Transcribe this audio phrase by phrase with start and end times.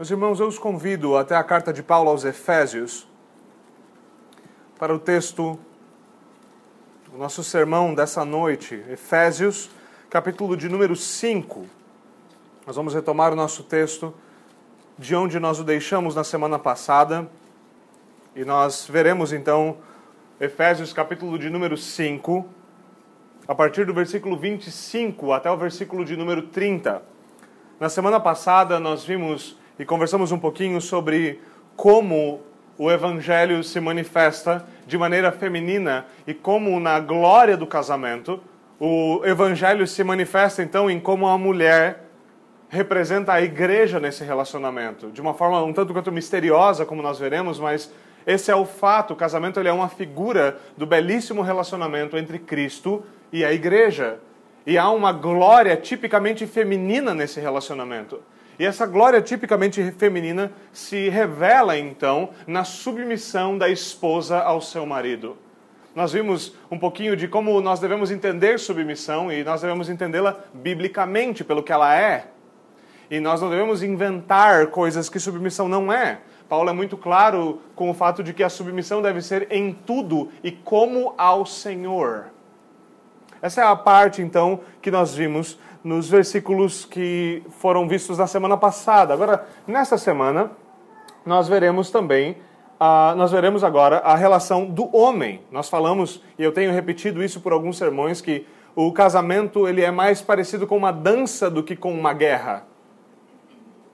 [0.00, 3.06] Meus irmãos, eu os convido até a carta de Paulo aos Efésios
[4.78, 5.58] para o texto
[7.12, 9.68] do nosso sermão dessa noite, Efésios,
[10.08, 11.66] capítulo de número 5.
[12.66, 14.14] Nós vamos retomar o nosso texto
[14.98, 17.28] de onde nós o deixamos na semana passada
[18.34, 19.76] e nós veremos então
[20.40, 22.48] Efésios, capítulo de número 5,
[23.46, 27.02] a partir do versículo 25 até o versículo de número 30.
[27.78, 31.40] Na semana passada nós vimos e conversamos um pouquinho sobre
[31.74, 32.42] como
[32.76, 38.42] o evangelho se manifesta de maneira feminina e como na glória do casamento
[38.78, 42.04] o evangelho se manifesta então em como a mulher
[42.68, 47.58] representa a igreja nesse relacionamento, de uma forma um tanto quanto misteriosa, como nós veremos,
[47.58, 47.90] mas
[48.26, 53.02] esse é o fato, o casamento ele é uma figura do belíssimo relacionamento entre Cristo
[53.32, 54.18] e a igreja.
[54.66, 58.20] E há uma glória tipicamente feminina nesse relacionamento.
[58.60, 65.38] E essa glória tipicamente feminina se revela então na submissão da esposa ao seu marido.
[65.94, 71.42] Nós vimos um pouquinho de como nós devemos entender submissão e nós devemos entendê-la biblicamente
[71.42, 72.26] pelo que ela é.
[73.10, 76.18] E nós não devemos inventar coisas que submissão não é.
[76.46, 80.30] Paulo é muito claro com o fato de que a submissão deve ser em tudo
[80.44, 82.26] e como ao Senhor.
[83.40, 88.56] Essa é a parte, então, que nós vimos nos versículos que foram vistos na semana
[88.56, 89.14] passada.
[89.14, 90.50] Agora, nesta semana,
[91.24, 92.32] nós veremos também,
[92.80, 95.40] uh, nós veremos agora a relação do homem.
[95.50, 99.90] Nós falamos, e eu tenho repetido isso por alguns sermões, que o casamento ele é
[99.90, 102.64] mais parecido com uma dança do que com uma guerra.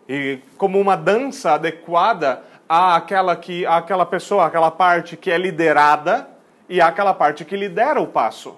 [0.09, 6.29] E como uma dança adequada àquela, que, àquela pessoa, àquela parte que é liderada
[6.69, 8.57] e àquela parte que lidera o passo.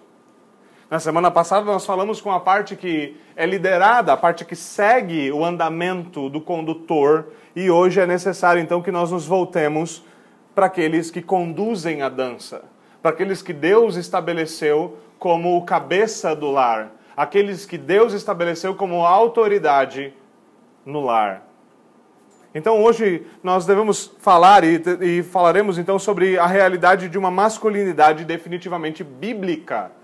[0.91, 5.31] Na semana passada nós falamos com a parte que é liderada, a parte que segue
[5.31, 10.03] o andamento do condutor, e hoje é necessário então que nós nos voltemos
[10.55, 12.63] para aqueles que conduzem a dança,
[13.03, 19.05] para aqueles que Deus estabeleceu como o cabeça do lar, aqueles que Deus estabeleceu como
[19.05, 20.15] autoridade
[20.87, 21.43] no lar.
[22.55, 28.25] Então hoje nós devemos falar e, e falaremos então sobre a realidade de uma masculinidade
[28.25, 29.98] definitivamente bíblica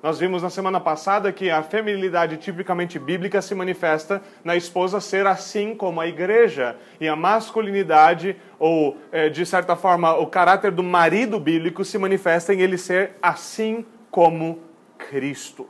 [0.00, 5.26] nós vimos na semana passada que a feminilidade tipicamente bíblica se manifesta na esposa ser
[5.26, 10.84] assim como a igreja, e a masculinidade, ou é, de certa forma o caráter do
[10.84, 14.60] marido bíblico, se manifesta em ele ser assim como
[14.96, 15.68] Cristo.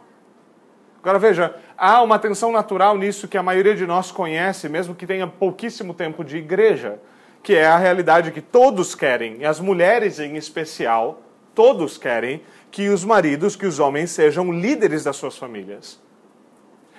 [1.01, 5.07] Agora veja, há uma tensão natural nisso que a maioria de nós conhece, mesmo que
[5.07, 7.01] tenha pouquíssimo tempo de igreja,
[7.43, 11.23] que é a realidade que todos querem, e as mulheres em especial,
[11.55, 16.01] todos querem, que os maridos, que os homens sejam líderes das suas famílias.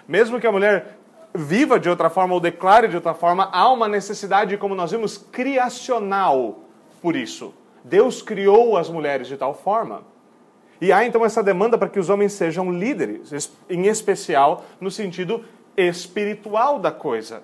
[0.08, 0.98] Mesmo que a mulher
[1.34, 5.18] viva de outra forma ou declare de outra forma, há uma necessidade, como nós vimos,
[5.32, 6.60] criacional
[7.02, 7.54] por isso.
[7.84, 10.04] Deus criou as mulheres de tal forma.
[10.82, 15.44] E há então essa demanda para que os homens sejam líderes, em especial no sentido
[15.76, 17.44] espiritual da coisa.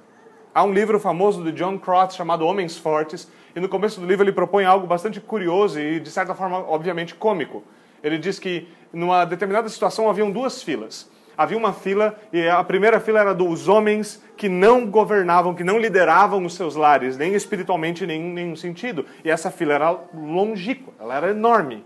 [0.54, 4.24] Há um livro famoso de John Crotts chamado Homens Fortes, e no começo do livro
[4.24, 7.64] ele propõe algo bastante curioso e, de certa forma, obviamente cômico.
[8.06, 11.10] Ele diz que numa determinada situação haviam duas filas.
[11.36, 15.80] Havia uma fila e a primeira fila era dos homens que não governavam, que não
[15.80, 19.08] lideravam os seus lares, nem espiritualmente, nem em nenhum sentido.
[19.24, 21.84] E essa fila era longínqua, ela era enorme.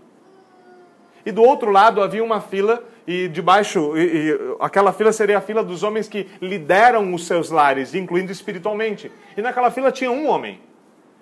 [1.24, 5.40] E do outro lado havia uma fila e debaixo, e, e, aquela fila seria a
[5.40, 9.10] fila dos homens que lideram os seus lares, incluindo espiritualmente.
[9.34, 10.60] E naquela fila tinha um homem.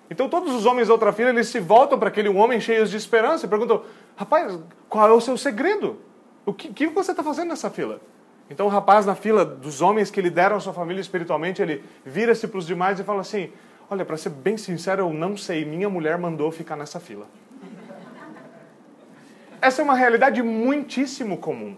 [0.09, 2.97] Então todos os homens da outra fila, eles se voltam para aquele homem cheios de
[2.97, 3.83] esperança e perguntam,
[4.15, 5.97] rapaz, qual é o seu segredo?
[6.45, 8.01] O que, que você está fazendo nessa fila?
[8.49, 12.47] Então o rapaz na fila dos homens que lideram a sua família espiritualmente, ele vira-se
[12.47, 13.51] para os demais e fala assim,
[13.89, 17.27] olha, para ser bem sincero, eu não sei, minha mulher mandou ficar nessa fila.
[19.61, 21.75] Essa é uma realidade muitíssimo comum.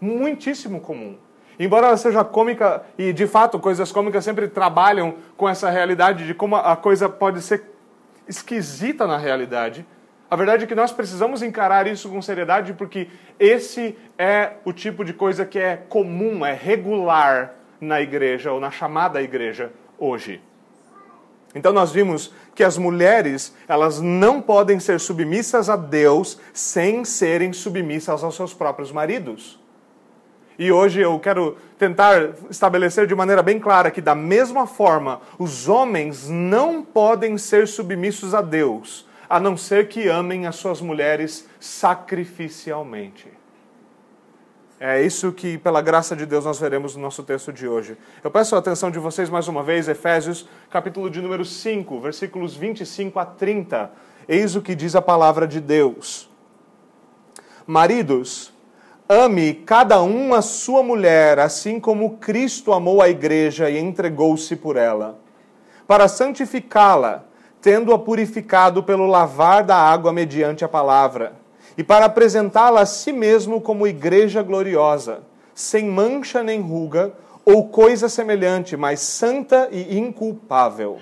[0.00, 1.16] Muitíssimo comum.
[1.58, 6.34] Embora ela seja cômica, e de fato coisas cômicas sempre trabalham com essa realidade de
[6.34, 7.64] como a coisa pode ser
[8.28, 9.84] esquisita na realidade,
[10.30, 13.08] a verdade é que nós precisamos encarar isso com seriedade porque
[13.40, 18.70] esse é o tipo de coisa que é comum, é regular na igreja ou na
[18.70, 20.42] chamada igreja hoje.
[21.54, 27.52] Então nós vimos que as mulheres, elas não podem ser submissas a Deus sem serem
[27.52, 29.58] submissas aos seus próprios maridos.
[30.58, 35.68] E hoje eu quero tentar estabelecer de maneira bem clara que, da mesma forma, os
[35.68, 41.48] homens não podem ser submissos a Deus, a não ser que amem as suas mulheres
[41.60, 43.28] sacrificialmente.
[44.80, 47.96] É isso que, pela graça de Deus, nós veremos no nosso texto de hoje.
[48.22, 52.56] Eu peço a atenção de vocês mais uma vez, Efésios, capítulo de número 5, versículos
[52.56, 53.90] 25 a 30.
[54.28, 56.28] Eis o que diz a palavra de Deus.
[57.66, 58.52] Maridos,
[59.08, 64.76] ame cada um a sua mulher, assim como Cristo amou a igreja e entregou-se por
[64.76, 65.18] ela,
[65.86, 67.24] para santificá-la,
[67.62, 71.32] tendo-a purificado pelo lavar da água mediante a palavra
[71.76, 75.20] e para apresentá-la a si mesmo como igreja gloriosa,
[75.54, 77.12] sem mancha nem ruga
[77.44, 80.98] ou coisa semelhante, mas santa e inculpável.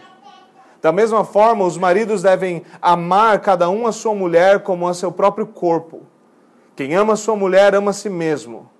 [0.80, 5.10] Da mesma forma, os maridos devem amar cada um a sua mulher como a seu
[5.10, 6.02] próprio corpo.
[6.76, 8.70] Quem ama sua mulher ama a si mesmo.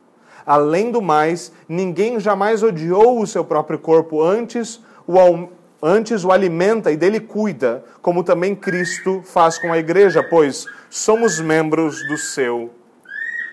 [0.44, 5.48] Além do mais, ninguém jamais odiou o seu próprio corpo, antes o,
[5.82, 11.40] antes o alimenta e dele cuida, como também Cristo faz com a igreja, pois somos
[11.40, 12.72] membros do seu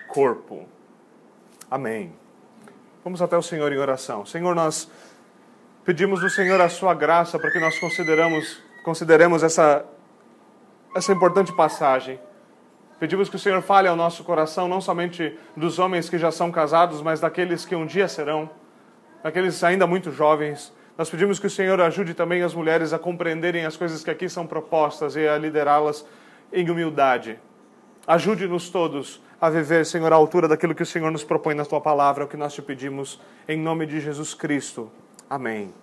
[0.06, 0.68] corpo.
[1.68, 2.12] Amém.
[3.02, 4.24] Vamos até o Senhor em oração.
[4.24, 4.88] Senhor, nós
[5.84, 9.84] pedimos do Senhor a sua graça para que nós consideramos, consideremos essa,
[10.94, 12.20] essa importante passagem.
[13.04, 16.50] Pedimos que o Senhor fale ao nosso coração, não somente dos homens que já são
[16.50, 18.48] casados, mas daqueles que um dia serão,
[19.22, 20.72] daqueles ainda muito jovens.
[20.96, 24.26] Nós pedimos que o Senhor ajude também as mulheres a compreenderem as coisas que aqui
[24.26, 26.06] são propostas e a liderá-las
[26.50, 27.38] em humildade.
[28.06, 31.82] Ajude-nos todos a viver, Senhor, à altura daquilo que o Senhor nos propõe na tua
[31.82, 34.90] palavra, o que nós te pedimos, em nome de Jesus Cristo.
[35.28, 35.74] Amém.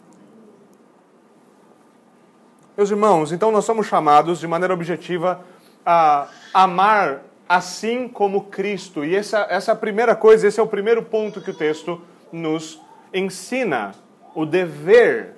[2.75, 5.39] Meus irmãos, então nós somos chamados, de maneira objetiva,
[5.85, 9.03] a amar assim como Cristo.
[9.03, 12.01] E essa, essa é primeira coisa, esse é o primeiro ponto que o texto
[12.31, 12.81] nos
[13.13, 13.91] ensina:
[14.33, 15.35] o dever.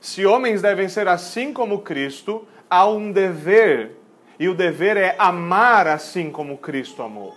[0.00, 3.92] Se homens devem ser assim como Cristo, há um dever
[4.38, 7.32] e o dever é amar assim como Cristo amou.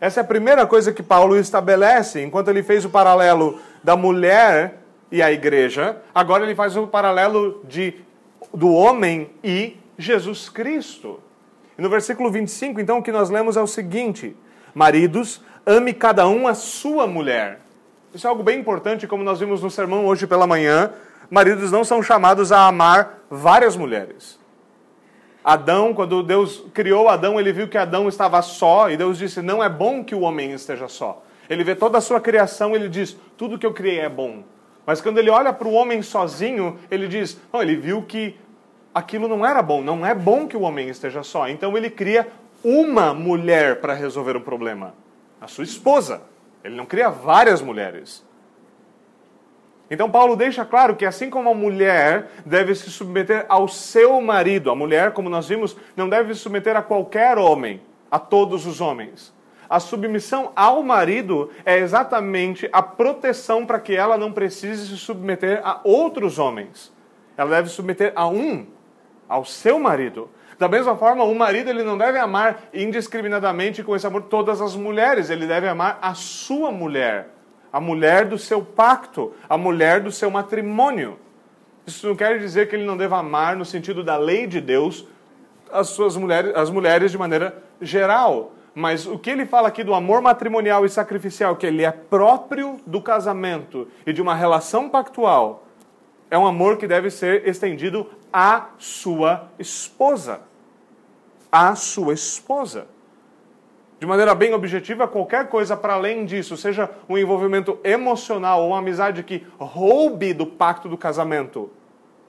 [0.00, 4.78] Essa é a primeira coisa que Paulo estabelece, enquanto ele fez o paralelo da mulher
[5.12, 7.94] e a igreja, agora ele faz o paralelo de,
[8.54, 11.20] do homem e Jesus Cristo.
[11.78, 14.36] E no versículo 25, então, o que nós lemos é o seguinte:
[14.74, 17.60] Maridos, ame cada um a sua mulher.
[18.14, 20.92] Isso é algo bem importante, como nós vimos no sermão hoje pela manhã.
[21.30, 24.38] Maridos não são chamados a amar várias mulheres.
[25.44, 29.62] Adão, quando Deus criou Adão, ele viu que Adão estava só e Deus disse: Não
[29.62, 31.22] é bom que o homem esteja só.
[31.48, 34.42] Ele vê toda a sua criação, ele diz: Tudo que eu criei é bom.
[34.84, 38.36] Mas quando ele olha para o homem sozinho, ele diz: ele viu que
[38.94, 41.48] aquilo não era bom, não é bom que o homem esteja só.
[41.48, 42.28] Então ele cria
[42.62, 44.94] uma mulher para resolver o problema,
[45.40, 46.22] a sua esposa.
[46.62, 48.24] Ele não cria várias mulheres.
[49.90, 54.70] Então, Paulo deixa claro que, assim como a mulher deve se submeter ao seu marido,
[54.70, 58.80] a mulher, como nós vimos, não deve se submeter a qualquer homem, a todos os
[58.80, 59.34] homens.
[59.68, 65.60] A submissão ao marido é exatamente a proteção para que ela não precise se submeter
[65.64, 66.92] a outros homens.
[67.36, 68.66] Ela deve se submeter a um,
[69.30, 70.28] ao seu marido.
[70.58, 74.76] Da mesma forma, o marido ele não deve amar indiscriminadamente com esse amor todas as
[74.76, 77.30] mulheres, ele deve amar a sua mulher
[77.72, 81.18] a mulher do seu pacto, a mulher do seu matrimônio.
[81.86, 85.06] Isso não quer dizer que ele não deva amar no sentido da lei de Deus
[85.72, 88.52] as suas mulheres, as mulheres de maneira geral.
[88.74, 92.78] Mas o que ele fala aqui do amor matrimonial e sacrificial, que ele é próprio
[92.86, 95.66] do casamento e de uma relação pactual,
[96.30, 100.40] é um amor que deve ser estendido à sua esposa.
[101.50, 102.86] À sua esposa
[104.00, 108.78] de maneira bem objetiva, qualquer coisa para além disso, seja um envolvimento emocional ou uma
[108.78, 111.70] amizade que roube do pacto do casamento,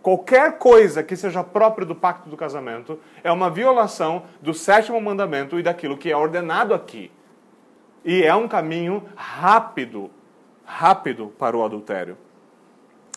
[0.02, 5.58] qualquer coisa que seja próprio do pacto do casamento, é uma violação do sétimo mandamento
[5.58, 7.10] e daquilo que é ordenado aqui.
[8.04, 10.12] E é um caminho rápido,
[10.66, 12.18] rápido para o adultério.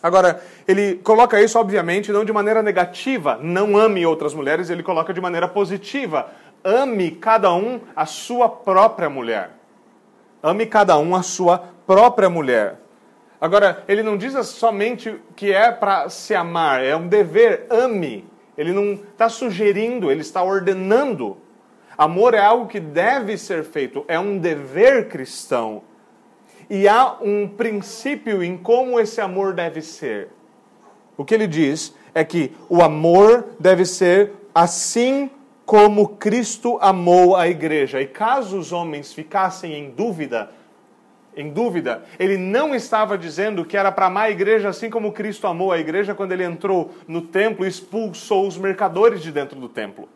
[0.05, 5.11] Agora, ele coloca isso, obviamente, não de maneira negativa, não ame outras mulheres, ele coloca
[5.11, 6.29] de maneira positiva,
[6.63, 9.53] ame cada um a sua própria mulher.
[10.43, 11.57] Ame cada um a sua
[11.87, 12.75] própria mulher.
[13.41, 18.29] Agora, ele não diz somente que é para se amar, é um dever, ame.
[18.55, 21.35] Ele não está sugerindo, ele está ordenando.
[21.97, 25.81] Amor é algo que deve ser feito, é um dever cristão.
[26.69, 30.29] E há um princípio em como esse amor deve ser.
[31.17, 35.29] O que ele diz é que o amor deve ser assim
[35.65, 38.01] como Cristo amou a igreja.
[38.01, 40.51] E caso os homens ficassem em dúvida,
[41.35, 45.47] em dúvida, ele não estava dizendo que era para amar a igreja assim como Cristo
[45.47, 49.67] amou a igreja quando ele entrou no templo e expulsou os mercadores de dentro do
[49.67, 50.07] templo.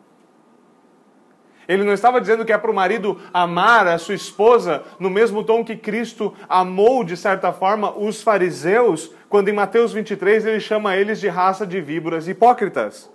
[1.70, 5.44] Ele não estava dizendo que é para o marido amar a sua esposa no mesmo
[5.44, 10.96] tom que Cristo amou, de certa forma, os fariseus, quando em Mateus 23 ele chama
[10.96, 13.08] eles de raça de víboras hipócritas.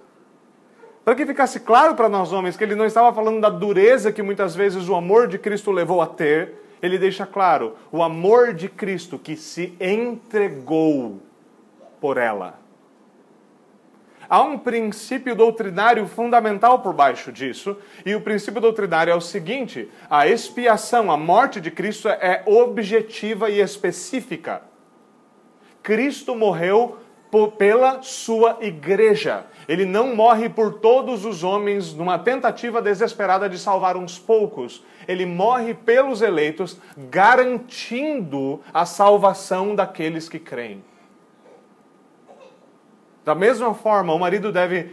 [1.04, 4.24] Para que ficasse claro para nós homens que ele não estava falando da dureza que
[4.24, 8.70] muitas vezes o amor de Cristo levou a ter, ele deixa claro o amor de
[8.70, 11.20] Cristo que se entregou
[12.00, 12.65] por ela.
[14.30, 19.90] Há um princípio doutrinário fundamental por baixo disso, e o princípio doutrinário é o seguinte:
[20.10, 24.62] a expiação, a morte de Cristo é objetiva e específica.
[25.82, 26.98] Cristo morreu
[27.58, 29.46] pela sua igreja.
[29.68, 34.84] Ele não morre por todos os homens numa tentativa desesperada de salvar uns poucos.
[35.08, 40.84] Ele morre pelos eleitos, garantindo a salvação daqueles que creem.
[43.26, 44.92] Da mesma forma, o marido deve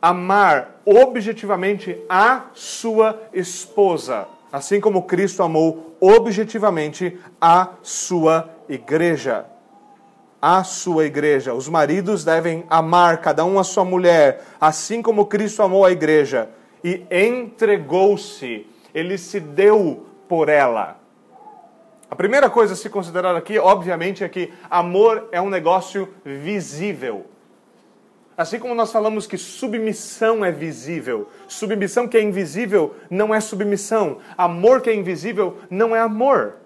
[0.00, 9.44] amar objetivamente a sua esposa, assim como Cristo amou objetivamente a sua igreja.
[10.40, 11.52] A sua igreja.
[11.52, 16.48] Os maridos devem amar cada um a sua mulher, assim como Cristo amou a igreja
[16.82, 20.98] e entregou-se, ele se deu por ela.
[22.10, 27.26] A primeira coisa a se considerar aqui, obviamente, é que amor é um negócio visível.
[28.36, 34.18] Assim como nós falamos que submissão é visível, submissão que é invisível não é submissão,
[34.36, 36.56] amor que é invisível não é amor.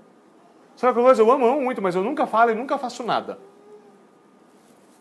[0.77, 1.21] Sabe uma coisa?
[1.21, 3.39] Eu amo, amo muito, mas eu nunca falo e nunca faço nada.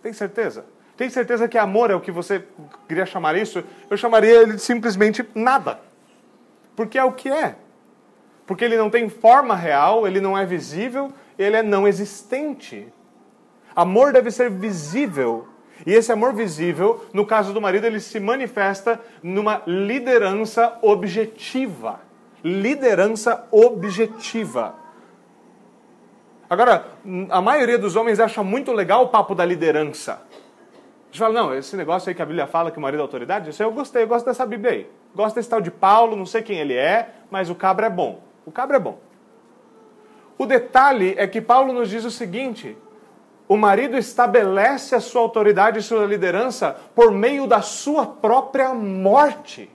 [0.01, 0.65] Tem certeza?
[0.97, 2.43] Tem certeza que amor é o que você
[2.87, 3.63] queria chamar isso?
[3.89, 5.79] Eu chamaria ele de simplesmente nada.
[6.75, 7.55] Porque é o que é.
[8.45, 12.91] Porque ele não tem forma real, ele não é visível, ele é não existente.
[13.75, 15.47] Amor deve ser visível
[15.85, 21.99] e esse amor visível, no caso do marido, ele se manifesta numa liderança objetiva.
[22.43, 24.75] Liderança objetiva.
[26.49, 26.85] Agora,
[27.29, 30.21] a maioria dos homens acha muito legal o papo da liderança.
[31.07, 33.49] Eles falam, não, esse negócio aí que a Bíblia fala que o marido é autoridade,
[33.49, 34.89] isso aí eu gostei, eu gosto dessa Bíblia aí.
[35.15, 38.21] Gosto desse tal de Paulo, não sei quem ele é, mas o cabra é bom.
[38.45, 38.99] O cabra é bom.
[40.37, 42.77] O detalhe é que Paulo nos diz o seguinte:
[43.47, 49.71] o marido estabelece a sua autoridade e sua liderança por meio da sua própria morte.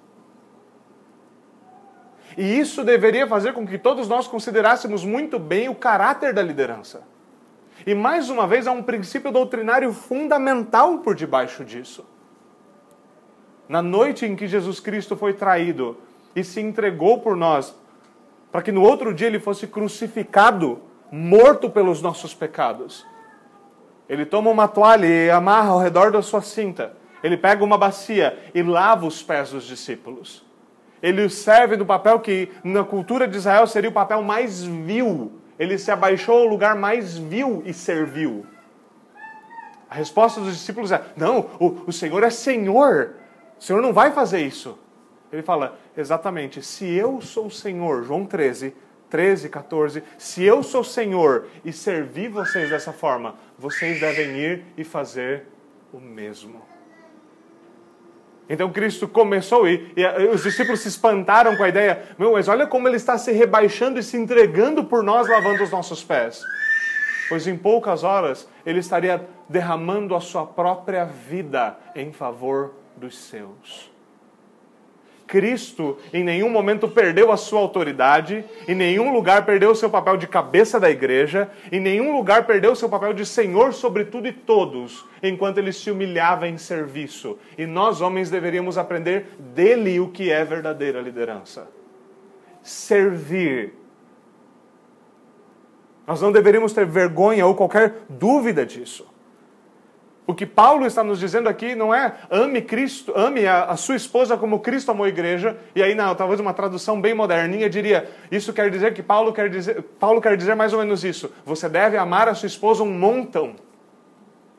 [2.37, 7.03] E isso deveria fazer com que todos nós considerássemos muito bem o caráter da liderança.
[7.87, 12.05] E mais uma vez, há um princípio doutrinário fundamental por debaixo disso.
[13.69, 15.97] Na noite em que Jesus Cristo foi traído
[16.37, 17.75] e se entregou por nós,
[18.51, 23.11] para que no outro dia ele fosse crucificado, morto pelos nossos pecados
[24.09, 26.93] ele toma uma toalha e amarra ao redor da sua cinta.
[27.23, 30.45] Ele pega uma bacia e lava os pés dos discípulos.
[31.03, 35.33] Ele serve do papel que na cultura de Israel seria o papel mais vil.
[35.59, 38.47] Ele se abaixou ao lugar mais vil e serviu.
[39.89, 43.17] A resposta dos discípulos é: Não, o, o Senhor é Senhor.
[43.59, 44.79] O Senhor não vai fazer isso.
[45.33, 48.75] Ele fala: Exatamente, se eu sou o Senhor, João 13,
[49.13, 50.03] 13, 14.
[50.17, 55.49] Se eu sou Senhor e servi vocês dessa forma, vocês devem ir e fazer
[55.93, 56.63] o mesmo.
[58.49, 62.67] Então Cristo começou e, e os discípulos se espantaram com a ideia: meu, mas olha
[62.67, 66.41] como ele está se rebaixando e se entregando por nós, lavando os nossos pés.
[67.29, 73.92] Pois em poucas horas ele estaria derramando a sua própria vida em favor dos seus.
[75.33, 80.19] Cristo em nenhum momento perdeu a sua autoridade, em nenhum lugar perdeu o seu papel
[80.19, 84.29] de cabeça da igreja, em nenhum lugar perdeu o seu papel de Senhor sobre tudo
[84.29, 87.39] e todos, enquanto ele se humilhava em serviço.
[87.57, 91.67] E nós, homens, deveríamos aprender dele o que é verdadeira liderança:
[92.63, 93.73] servir.
[96.07, 99.11] Nós não deveríamos ter vergonha ou qualquer dúvida disso.
[100.25, 103.97] O que Paulo está nos dizendo aqui não é ame Cristo, ame a, a, sua
[103.97, 105.57] esposa como Cristo amou a igreja.
[105.75, 109.51] E aí, não, talvez uma tradução bem moderninha diria: isso quer dizer que Paulo quer
[109.51, 111.33] dizer, Paulo quer dizer mais ou menos isso.
[111.45, 113.57] Você deve amar a sua esposa um montão.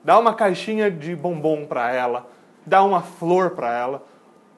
[0.03, 2.29] Dá uma caixinha de bombom para ela,
[2.65, 4.03] dá uma flor para ela.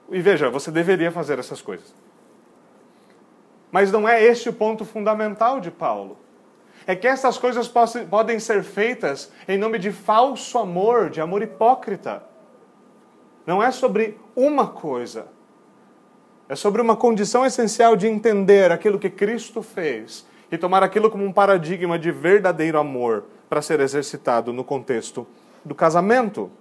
[0.10, 1.94] E veja, você deveria fazer essas coisas.
[3.72, 6.25] Mas não é esse o ponto fundamental de Paulo
[6.88, 7.72] é que essas coisas
[8.10, 12.24] podem ser feitas em nome de falso amor, de amor hipócrita.
[13.46, 15.28] Não é sobre uma coisa.
[16.48, 21.26] É sobre uma condição essencial de entender aquilo que Cristo fez e tomar aquilo como
[21.26, 25.26] um paradigma de verdadeiro amor para ser exercitado no contexto
[25.64, 26.52] do casamento.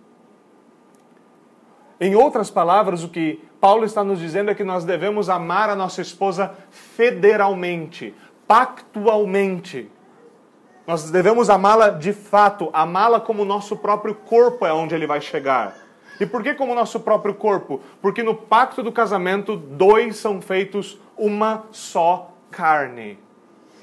[2.00, 5.76] Em outras palavras, o que Paulo está nos dizendo é que nós devemos amar a
[5.76, 8.14] nossa esposa federalmente,
[8.47, 9.90] pactualmente.
[10.87, 15.21] Nós devemos amá-la de fato, amá-la como o nosso próprio corpo é onde ele vai
[15.21, 15.75] chegar.
[16.21, 17.81] E por que como o nosso próprio corpo?
[18.03, 23.19] Porque no pacto do casamento, dois são feitos uma só carne.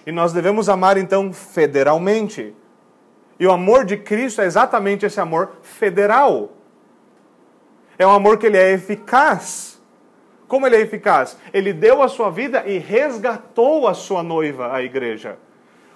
[0.06, 2.56] E nós devemos amar então federalmente.
[3.40, 6.52] E o amor de Cristo é exatamente esse amor federal.
[7.98, 9.82] É um amor que ele é eficaz.
[10.48, 11.38] Como ele é eficaz?
[11.52, 15.38] Ele deu a sua vida e resgatou a sua noiva, a igreja.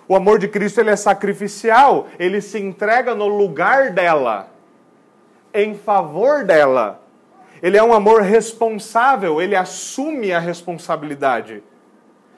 [0.07, 4.49] O amor de Cristo ele é sacrificial, ele se entrega no lugar dela,
[5.53, 7.01] em favor dela.
[7.61, 11.63] Ele é um amor responsável, ele assume a responsabilidade.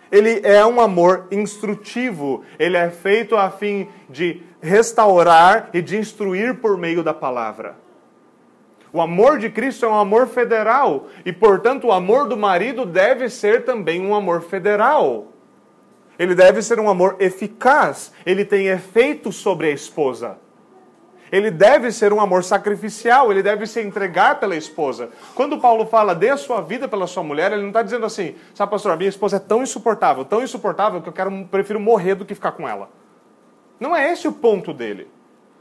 [0.10, 6.56] Ele é um amor instrutivo, ele é feito a fim de restaurar e de instruir
[6.56, 7.76] por meio da palavra.
[8.94, 13.30] O amor de Cristo é um amor federal e, portanto, o amor do marido deve
[13.30, 15.28] ser também um amor federal.
[16.18, 20.38] Ele deve ser um amor eficaz, ele tem efeito sobre a esposa.
[21.32, 25.10] Ele deve ser um amor sacrificial, ele deve se entregar pela esposa.
[25.36, 28.36] Quando Paulo fala dê a sua vida pela sua mulher, ele não está dizendo assim,
[28.54, 32.16] sabe, pastor, a minha esposa é tão insuportável, tão insuportável que eu quero, prefiro morrer
[32.16, 32.90] do que ficar com ela.
[33.80, 35.10] Não é esse o ponto dele.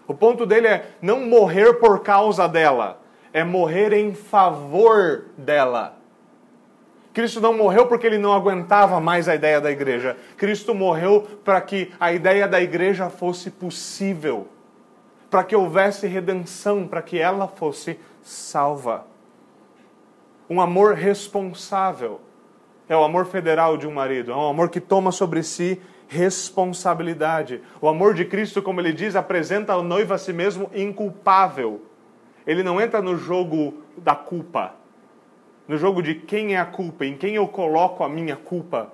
[0.06, 3.00] O ponto dele é não morrer por causa dela,
[3.32, 5.96] é morrer em favor dela.
[7.16, 10.18] Cristo não morreu porque ele não aguentava mais a ideia da igreja.
[10.36, 14.48] Cristo morreu para que a ideia da igreja fosse possível,
[15.30, 19.06] para que houvesse redenção, para que ela fosse salva.
[20.50, 22.20] Um amor responsável
[22.86, 27.62] é o amor federal de um marido, é um amor que toma sobre si responsabilidade.
[27.80, 31.80] O amor de Cristo, como ele diz, apresenta a noiva a si mesmo inculpável.
[32.46, 34.74] Ele não entra no jogo da culpa
[35.66, 38.92] no jogo de quem é a culpa, em quem eu coloco a minha culpa.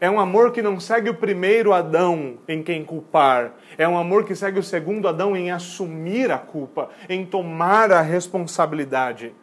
[0.00, 3.54] É um amor que não segue o primeiro Adão em quem culpar.
[3.76, 8.00] É um amor que segue o segundo Adão em assumir a culpa, em tomar a
[8.00, 9.34] responsabilidade.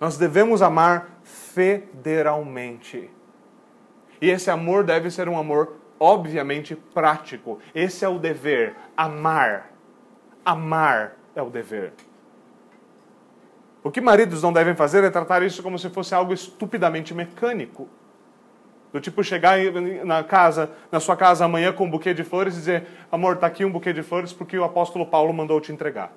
[0.00, 3.10] Nós devemos amar federalmente.
[4.20, 7.58] E esse amor deve ser um amor, obviamente, prático.
[7.74, 8.76] Esse é o dever.
[8.96, 9.72] Amar.
[10.44, 11.92] Amar é o dever.
[13.86, 17.88] O que maridos não devem fazer é tratar isso como se fosse algo estupidamente mecânico.
[18.92, 19.56] Do tipo chegar
[20.04, 23.46] na casa, na sua casa amanhã com um buquê de flores e dizer: "Amor, está
[23.46, 26.12] aqui um buquê de flores porque o apóstolo Paulo mandou te entregar".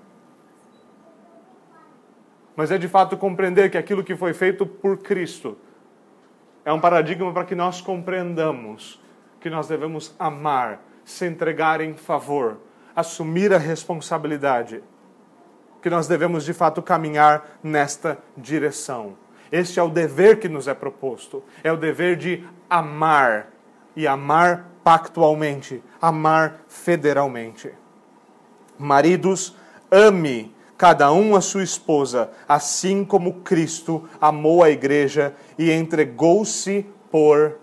[2.56, 5.56] Mas é de fato compreender que aquilo que foi feito por Cristo
[6.66, 9.00] é um paradigma para que nós compreendamos
[9.40, 12.58] que nós devemos amar, se entregar em favor,
[12.96, 14.82] assumir a responsabilidade
[15.82, 19.15] que nós devemos de fato caminhar nesta direção.
[19.52, 21.44] Este é o dever que nos é proposto.
[21.63, 23.48] É o dever de amar
[23.96, 27.72] e amar pactualmente, amar federalmente.
[28.78, 29.56] Maridos,
[29.92, 37.58] ame cada um a sua esposa, assim como Cristo amou a igreja e entregou-se por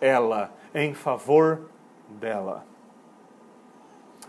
[0.00, 1.70] ela, em favor
[2.08, 2.64] dela.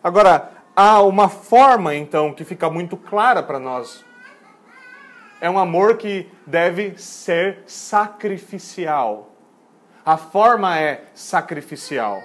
[0.04, 4.06] Agora, há uma forma, então, que fica muito clara para nós.
[5.42, 9.34] É um amor que deve ser sacrificial.
[10.06, 12.22] A forma é sacrificial.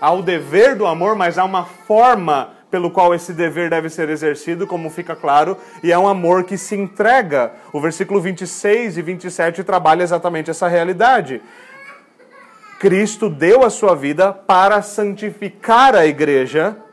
[0.00, 4.08] Há o dever do amor, mas há uma forma pelo qual esse dever deve ser
[4.08, 7.52] exercido, como fica claro, e é um amor que se entrega.
[7.70, 11.42] O versículo 26 e 27 trabalha exatamente essa realidade.
[12.78, 16.87] Cristo deu a sua vida para santificar a igreja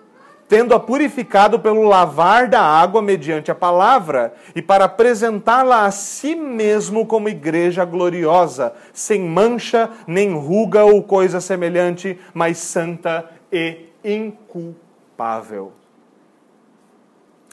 [0.48, 7.06] tendo-a purificado pelo lavar da água mediante a palavra, e para apresentá-la a si mesmo
[7.06, 15.74] como igreja gloriosa, sem mancha, nem ruga ou coisa semelhante, mas santa e inculpável.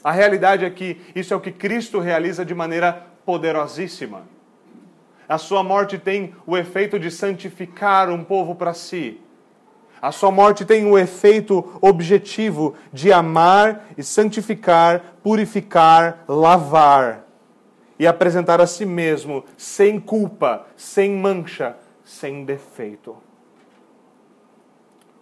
[0.03, 4.23] A realidade é que isso é o que Cristo realiza de maneira poderosíssima.
[5.27, 9.22] A sua morte tem o efeito de santificar um povo para si
[10.03, 17.25] a sua morte tem o efeito objetivo de amar e santificar, purificar, lavar
[17.97, 23.15] e apresentar a si mesmo sem culpa, sem mancha, sem defeito.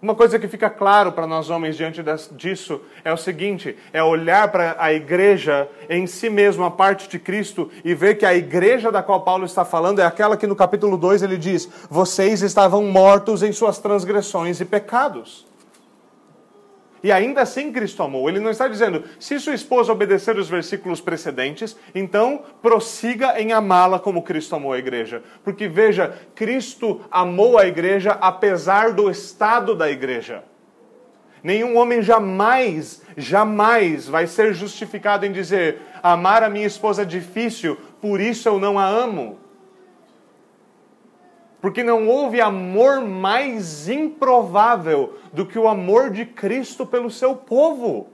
[0.01, 4.51] Uma coisa que fica claro para nós homens diante disso é o seguinte: é olhar
[4.51, 8.91] para a igreja em si mesmo, a parte de Cristo, e ver que a igreja
[8.91, 12.83] da qual Paulo está falando é aquela que no capítulo 2 ele diz: Vocês estavam
[12.85, 15.50] mortos em suas transgressões e pecados.
[17.03, 18.29] E ainda assim Cristo amou.
[18.29, 23.99] Ele não está dizendo, se sua esposa obedecer os versículos precedentes, então prossiga em amá-la
[23.99, 25.23] como Cristo amou a igreja.
[25.43, 30.43] Porque veja, Cristo amou a igreja apesar do estado da igreja.
[31.43, 37.75] Nenhum homem jamais, jamais vai ser justificado em dizer: amar a minha esposa é difícil,
[37.99, 39.40] por isso eu não a amo.
[41.61, 48.09] Porque não houve amor mais improvável do que o amor de Cristo pelo seu povo.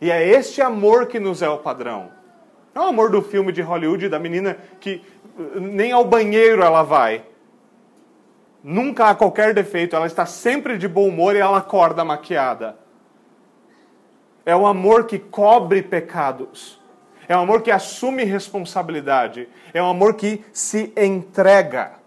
[0.00, 2.10] E é este amor que nos é o padrão.
[2.74, 5.04] Não é o amor do filme de Hollywood da menina que
[5.54, 7.24] nem ao banheiro ela vai.
[8.62, 12.76] Nunca há qualquer defeito, ela está sempre de bom humor e ela acorda maquiada.
[14.44, 16.80] É o amor que cobre pecados.
[17.28, 19.48] É o amor que assume responsabilidade.
[19.72, 21.99] É o amor que se entrega.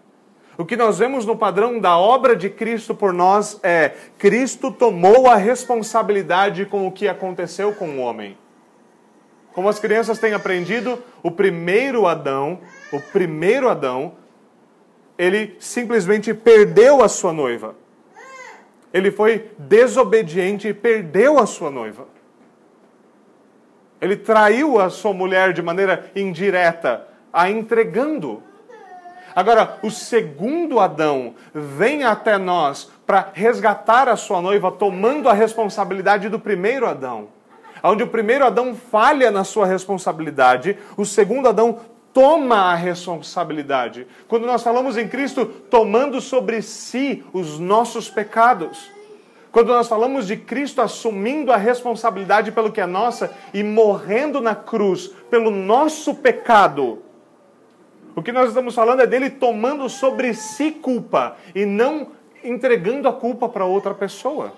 [0.56, 5.28] O que nós vemos no padrão da obra de Cristo por nós é: Cristo tomou
[5.28, 8.38] a responsabilidade com o que aconteceu com o homem.
[9.52, 12.60] Como as crianças têm aprendido, o primeiro Adão,
[12.92, 14.14] o primeiro Adão,
[15.16, 17.76] ele simplesmente perdeu a sua noiva.
[18.92, 22.06] Ele foi desobediente e perdeu a sua noiva.
[24.00, 28.42] Ele traiu a sua mulher de maneira indireta, a entregando.
[29.34, 36.28] Agora, o segundo Adão vem até nós para resgatar a sua noiva, tomando a responsabilidade
[36.28, 37.28] do primeiro Adão.
[37.82, 41.80] Onde o primeiro Adão falha na sua responsabilidade, o segundo Adão
[42.14, 44.06] toma a responsabilidade.
[44.28, 48.90] Quando nós falamos em Cristo tomando sobre si os nossos pecados,
[49.50, 54.54] quando nós falamos de Cristo assumindo a responsabilidade pelo que é nossa e morrendo na
[54.54, 57.03] cruz pelo nosso pecado,
[58.16, 63.12] o que nós estamos falando é dele tomando sobre si culpa e não entregando a
[63.12, 64.52] culpa para outra pessoa.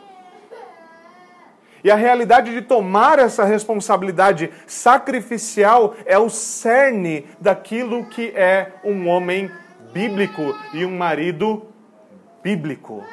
[1.83, 9.09] E a realidade de tomar essa responsabilidade sacrificial é o cerne daquilo que é um
[9.09, 9.51] homem
[9.93, 11.67] bíblico e um marido
[12.43, 13.05] bíblico.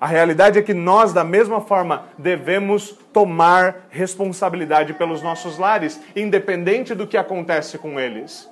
[0.00, 6.94] A realidade é que nós, da mesma forma, devemos tomar responsabilidade pelos nossos lares, independente
[6.94, 8.48] do que acontece com eles.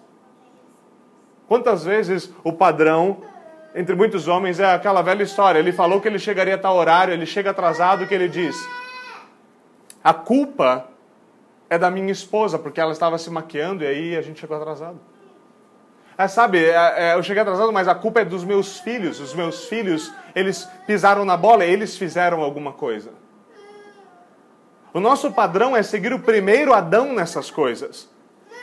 [1.47, 3.19] Quantas vezes o padrão
[3.75, 7.13] entre muitos homens é aquela velha história: ele falou que ele chegaria a tal horário,
[7.13, 8.57] ele chega atrasado, que ele diz:
[10.03, 10.89] A culpa
[11.69, 14.99] é da minha esposa, porque ela estava se maquiando e aí a gente chegou atrasado.
[16.17, 19.19] É, sabe, é, é, eu cheguei atrasado, mas a culpa é dos meus filhos.
[19.19, 23.11] Os meus filhos, eles pisaram na bola, eles fizeram alguma coisa.
[24.93, 28.09] O nosso padrão é seguir o primeiro Adão nessas coisas.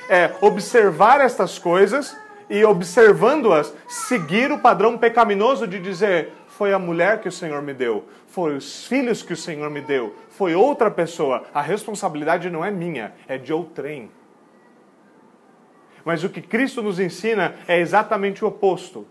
[0.10, 2.16] É observar estas coisas
[2.50, 7.74] e, observando-as, seguir o padrão pecaminoso de dizer: foi a mulher que o Senhor me
[7.74, 11.44] deu, foi os filhos que o Senhor me deu, foi outra pessoa.
[11.54, 14.10] A responsabilidade não é minha, é de outrem.
[16.04, 19.06] Mas o que Cristo nos ensina é exatamente o oposto.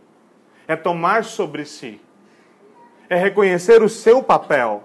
[0.67, 2.01] É tomar sobre si.
[3.11, 4.85] É reconhecer o seu papel.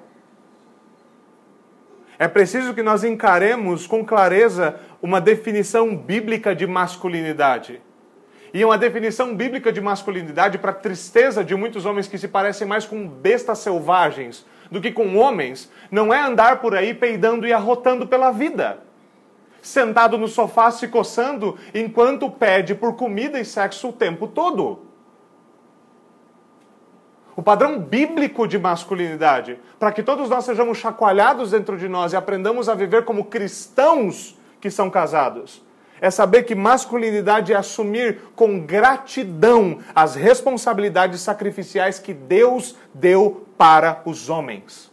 [2.20, 7.82] É preciso que nós encaremos com clareza uma definição bíblica de masculinidade.
[8.54, 12.68] E uma definição bíblica de masculinidade para a tristeza de muitos homens que se parecem
[12.68, 17.54] mais com bestas selvagens do que com homens, não é andar por aí peidando e
[17.54, 18.80] arrotando pela vida
[19.66, 24.85] sentado no sofá se coçando enquanto pede por comida e sexo o tempo todo.
[27.36, 32.16] O padrão bíblico de masculinidade, para que todos nós sejamos chacoalhados dentro de nós e
[32.16, 35.62] aprendamos a viver como cristãos que são casados,
[36.00, 44.02] é saber que masculinidade é assumir com gratidão as responsabilidades sacrificiais que Deus deu para
[44.06, 44.92] os homens.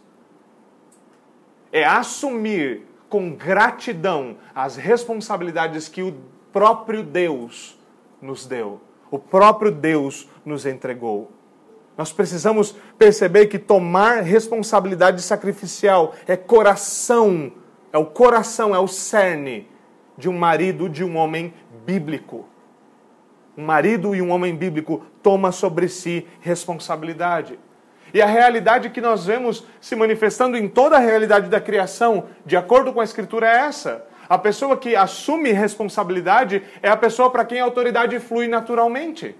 [1.71, 6.13] É assumir com gratidão as responsabilidades que o
[6.51, 7.79] próprio Deus
[8.21, 11.31] nos deu, o próprio Deus nos entregou.
[11.97, 17.51] Nós precisamos perceber que tomar responsabilidade sacrificial é coração,
[17.91, 19.67] é o coração, é o cerne
[20.17, 21.53] de um marido, de um homem
[21.85, 22.47] bíblico.
[23.55, 27.59] Um marido e um homem bíblico toma sobre si responsabilidade.
[28.11, 32.55] E a realidade que nós vemos se manifestando em toda a realidade da criação, de
[32.55, 34.05] acordo com a Escritura, é essa.
[34.27, 39.35] A pessoa que assume responsabilidade é a pessoa para quem a autoridade flui naturalmente.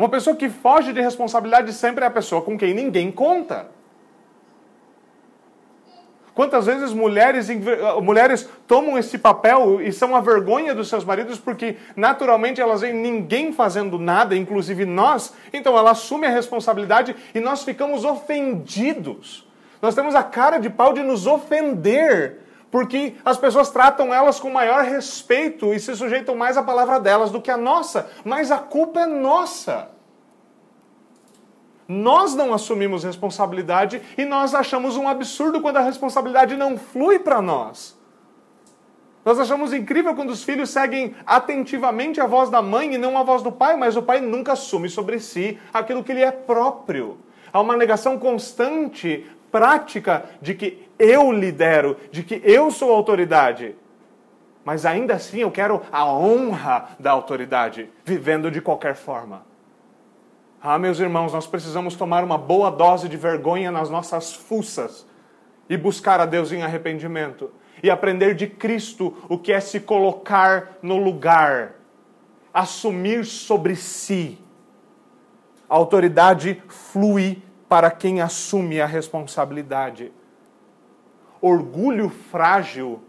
[0.00, 3.66] Uma pessoa que foge de responsabilidade sempre é a pessoa com quem ninguém conta.
[6.34, 7.50] Quantas vezes mulheres,
[8.02, 12.94] mulheres tomam esse papel e são a vergonha dos seus maridos porque naturalmente elas veem
[12.94, 19.46] ninguém fazendo nada, inclusive nós, então ela assume a responsabilidade e nós ficamos ofendidos.
[19.82, 22.38] Nós temos a cara de pau de nos ofender,
[22.70, 27.30] porque as pessoas tratam elas com maior respeito e se sujeitam mais à palavra delas
[27.30, 29.88] do que a nossa, mas a culpa é nossa.
[31.88, 37.42] Nós não assumimos responsabilidade e nós achamos um absurdo quando a responsabilidade não flui para
[37.42, 37.98] nós.
[39.24, 43.24] Nós achamos incrível quando os filhos seguem atentivamente a voz da mãe e não a
[43.24, 47.18] voz do pai, mas o pai nunca assume sobre si aquilo que lhe é próprio.
[47.52, 53.74] Há uma negação constante, prática, de que eu lidero, de que eu sou autoridade.
[54.64, 59.44] Mas ainda assim eu quero a honra da autoridade, vivendo de qualquer forma.
[60.62, 65.06] Ah, meus irmãos, nós precisamos tomar uma boa dose de vergonha nas nossas fuças
[65.68, 67.50] e buscar a Deus em arrependimento
[67.82, 71.76] e aprender de Cristo o que é se colocar no lugar,
[72.52, 74.38] assumir sobre si.
[75.68, 80.10] A autoridade flui para quem assume a responsabilidade.
[81.40, 83.00] Orgulho frágil,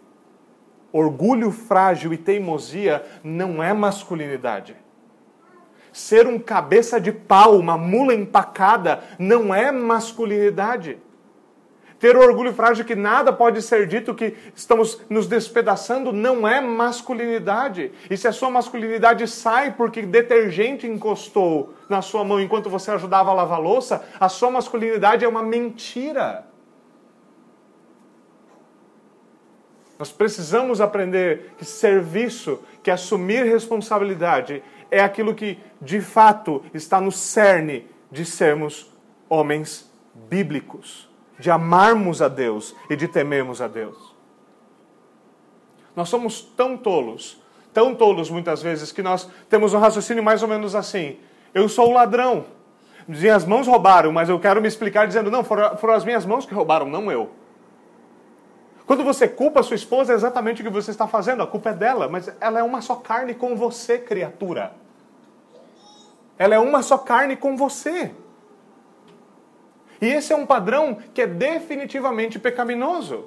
[0.93, 4.75] orgulho frágil e teimosia não é masculinidade.
[5.91, 10.99] Ser um cabeça de pau, uma mula empacada, não é masculinidade.
[12.01, 17.91] Ter orgulho frágil que nada pode ser dito, que estamos nos despedaçando, não é masculinidade.
[18.09, 23.29] E se a sua masculinidade sai porque detergente encostou na sua mão enquanto você ajudava
[23.29, 26.47] a lavar a louça, a sua masculinidade é uma mentira.
[29.99, 37.11] Nós precisamos aprender que serviço, que assumir responsabilidade, é aquilo que de fato está no
[37.11, 38.91] cerne de sermos
[39.29, 39.87] homens
[40.27, 41.10] bíblicos
[41.41, 43.97] de amarmos a Deus e de temermos a Deus.
[45.95, 47.41] Nós somos tão tolos,
[47.73, 51.17] tão tolos muitas vezes, que nós temos um raciocínio mais ou menos assim:
[51.53, 52.45] eu sou o ladrão,
[53.07, 56.45] minhas mãos roubaram, mas eu quero me explicar dizendo: não, foram, foram as minhas mãos
[56.45, 57.31] que roubaram, não eu.
[58.85, 61.73] Quando você culpa sua esposa, é exatamente o que você está fazendo, a culpa é
[61.73, 64.73] dela, mas ela é uma só carne com você, criatura.
[66.37, 68.11] Ela é uma só carne com você.
[70.01, 73.25] E esse é um padrão que é definitivamente pecaminoso.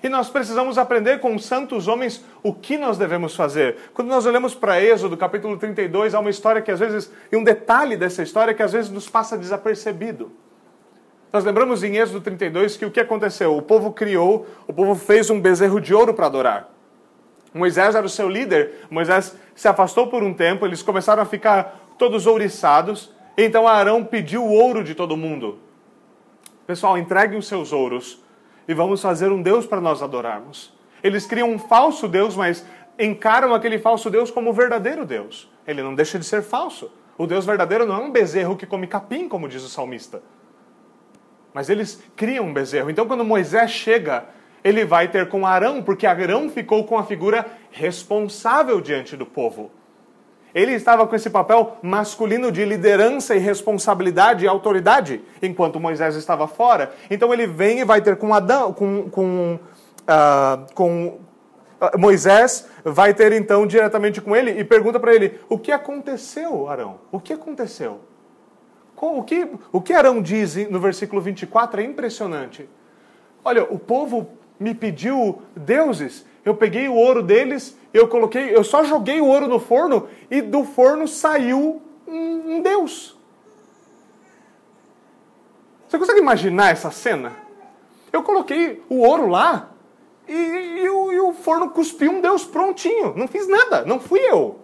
[0.00, 3.76] E nós precisamos aprender com os santos homens o que nós devemos fazer.
[3.92, 7.42] Quando nós olhamos para Êxodo, capítulo 32, há uma história que às vezes, e um
[7.42, 10.30] detalhe dessa história que às vezes nos passa desapercebido.
[11.32, 13.56] Nós lembramos em Êxodo 32 que o que aconteceu?
[13.56, 16.70] O povo criou, o povo fez um bezerro de ouro para adorar.
[17.52, 21.94] Moisés era o seu líder, Moisés se afastou por um tempo, eles começaram a ficar
[21.98, 25.58] todos ouriçados, então Arão pediu o ouro de todo mundo.
[26.68, 28.22] Pessoal, entreguem os seus ouros
[28.68, 30.70] e vamos fazer um Deus para nós adorarmos.
[31.02, 32.62] Eles criam um falso Deus, mas
[32.98, 35.50] encaram aquele falso Deus como o verdadeiro Deus.
[35.66, 36.92] Ele não deixa de ser falso.
[37.16, 40.22] O Deus verdadeiro não é um bezerro que come capim, como diz o salmista.
[41.54, 42.90] Mas eles criam um bezerro.
[42.90, 44.26] Então, quando Moisés chega,
[44.62, 49.70] ele vai ter com Arão, porque Arão ficou com a figura responsável diante do povo.
[50.54, 56.46] Ele estava com esse papel masculino de liderança e responsabilidade e autoridade, enquanto Moisés estava
[56.46, 56.92] fora.
[57.10, 59.58] Então ele vem e vai ter com Adão, com, com,
[60.02, 61.18] uh, com
[61.80, 66.68] uh, Moisés, vai ter então diretamente com ele e pergunta para ele: o que aconteceu,
[66.68, 66.98] Arão?
[67.12, 68.00] O que aconteceu?
[69.00, 72.68] O que, o que Arão diz no versículo 24 é impressionante.
[73.44, 78.82] Olha, o povo me pediu deuses eu peguei o ouro deles, eu coloquei, eu só
[78.82, 83.16] joguei o ouro no forno e do forno saiu um, um Deus.
[85.86, 87.36] Você consegue imaginar essa cena?
[88.10, 89.70] Eu coloquei o ouro lá
[90.26, 93.14] e, e, o, e, o, forno cuspiu um Deus prontinho.
[93.14, 94.58] Não fiz nada, não fui eu.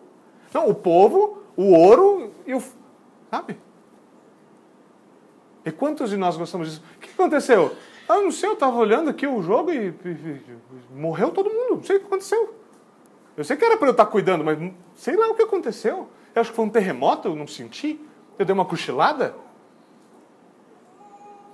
[0.52, 2.62] Não, o povo, o ouro e o.
[3.30, 3.58] Sabe?
[5.66, 6.82] E quantos de nós gostamos disso?
[6.96, 7.74] O que aconteceu?
[8.08, 10.42] Ah, não sei, eu estava olhando aqui o jogo e, e, e,
[10.94, 11.76] morreu todo mundo.
[11.76, 12.54] Não sei o que aconteceu.
[13.36, 14.58] Eu sei que era para eu estar cuidando, mas
[14.94, 16.08] sei lá o que aconteceu.
[16.34, 17.98] Eu acho que foi um terremoto, eu não senti.
[18.38, 19.34] Eu dei uma cochilada.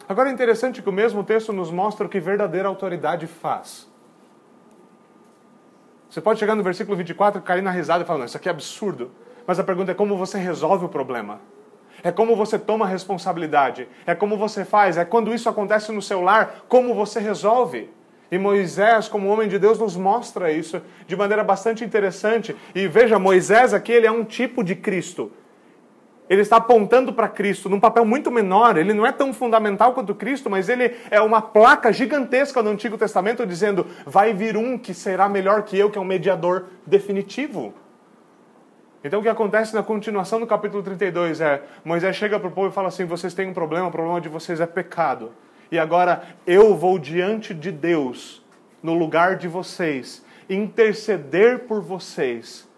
[0.08, 3.88] Agora é interessante que o mesmo texto nos mostra o que verdadeira autoridade faz.
[6.10, 8.50] Você pode chegar no versículo 24, cair na risada e falar, não, isso aqui é
[8.50, 9.12] absurdo.
[9.46, 11.40] Mas a pergunta é como você resolve o problema
[12.02, 16.20] é como você toma responsabilidade, é como você faz, é quando isso acontece no seu
[16.20, 17.90] lar, como você resolve.
[18.30, 22.54] E Moisés, como homem de Deus, nos mostra isso de maneira bastante interessante.
[22.74, 25.32] E veja, Moisés aqui ele é um tipo de Cristo.
[26.28, 28.76] Ele está apontando para Cristo num papel muito menor.
[28.76, 32.96] Ele não é tão fundamental quanto Cristo, mas ele é uma placa gigantesca no Antigo
[32.96, 37.74] Testamento dizendo: vai vir um que será melhor que eu, que é um mediador definitivo.
[39.02, 42.68] Então o que acontece na continuação do capítulo 32 é: Moisés chega para o povo
[42.68, 45.32] e fala assim: vocês têm um problema, o problema de vocês é pecado.
[45.72, 48.44] e agora eu vou diante de Deus,
[48.82, 52.68] no lugar de vocês, interceder por vocês,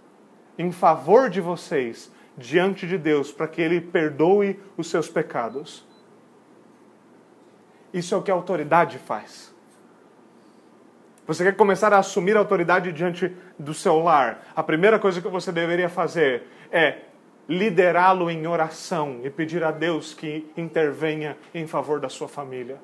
[0.59, 5.87] em favor de vocês, diante de Deus, para que Ele perdoe os seus pecados.
[7.93, 9.52] Isso é o que a autoridade faz.
[11.27, 14.45] Você quer começar a assumir a autoridade diante do seu lar?
[14.57, 16.97] A primeira coisa que você deveria fazer é
[17.49, 22.79] liderá-lo em oração e pedir a Deus que intervenha em favor da sua família.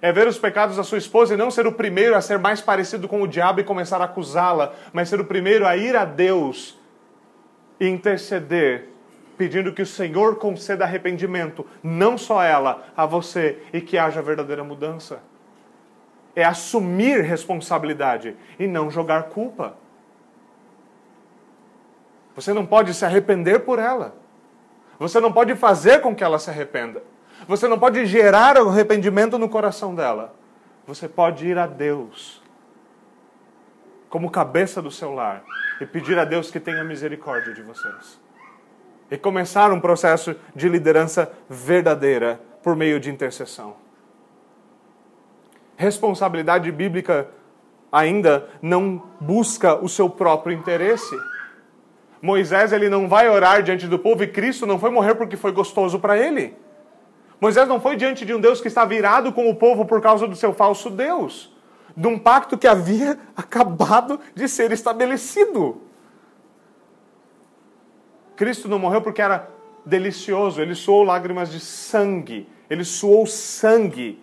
[0.00, 2.60] É ver os pecados da sua esposa e não ser o primeiro a ser mais
[2.60, 6.04] parecido com o diabo e começar a acusá-la, mas ser o primeiro a ir a
[6.04, 6.78] Deus
[7.78, 8.88] e interceder,
[9.36, 14.64] pedindo que o Senhor conceda arrependimento, não só ela, a você, e que haja verdadeira
[14.64, 15.20] mudança.
[16.36, 19.76] É assumir responsabilidade e não jogar culpa.
[22.36, 24.14] Você não pode se arrepender por ela.
[24.98, 27.02] Você não pode fazer com que ela se arrependa.
[27.48, 30.34] Você não pode gerar arrependimento no coração dela.
[30.86, 32.42] Você pode ir a Deus,
[34.08, 35.42] como cabeça do seu lar,
[35.80, 38.20] e pedir a Deus que tenha misericórdia de vocês.
[39.10, 43.85] E começar um processo de liderança verdadeira por meio de intercessão.
[45.76, 47.28] Responsabilidade bíblica
[47.92, 51.16] ainda não busca o seu próprio interesse
[52.26, 55.52] Moisés ele não vai orar diante do povo e Cristo não foi morrer porque foi
[55.52, 56.56] gostoso para ele.
[57.40, 60.26] Moisés não foi diante de um Deus que está virado com o povo por causa
[60.26, 61.54] do seu falso Deus,
[61.96, 65.82] de um pacto que havia acabado de ser estabelecido.
[68.34, 69.48] Cristo não morreu porque era
[69.84, 74.22] delicioso, ele suou lágrimas de sangue, ele suou sangue.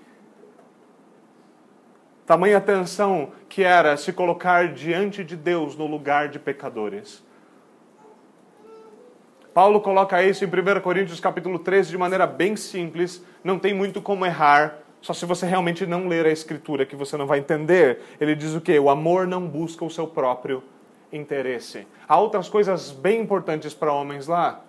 [2.26, 7.24] Tamanha atenção que era se colocar diante de Deus no lugar de pecadores.
[9.54, 14.02] Paulo coloca isso em 1 Coríntios capítulo 13 de maneira bem simples, não tem muito
[14.02, 18.00] como errar, só se você realmente não ler a escritura que você não vai entender.
[18.22, 18.80] Ele diz o quê?
[18.80, 20.64] O amor não busca o seu próprio
[21.12, 21.86] interesse.
[22.08, 24.62] Há outras coisas bem importantes para homens lá.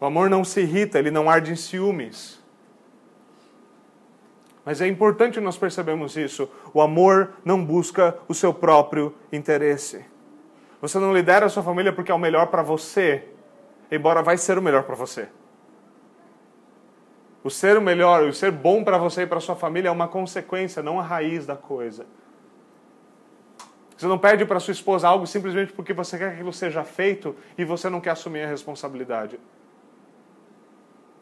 [0.00, 2.39] O amor não se irrita, ele não arde em ciúmes.
[4.64, 6.48] Mas é importante nós percebemos isso.
[6.72, 10.04] O amor não busca o seu próprio interesse.
[10.80, 13.24] Você não lidera a sua família porque é o melhor para você,
[13.90, 15.28] embora vai ser o melhor para você.
[17.42, 20.08] O ser o melhor, o ser bom para você e para sua família é uma
[20.08, 22.06] consequência, não a raiz da coisa.
[23.96, 27.36] Você não pede para sua esposa algo simplesmente porque você quer que aquilo seja feito
[27.56, 29.38] e você não quer assumir a responsabilidade.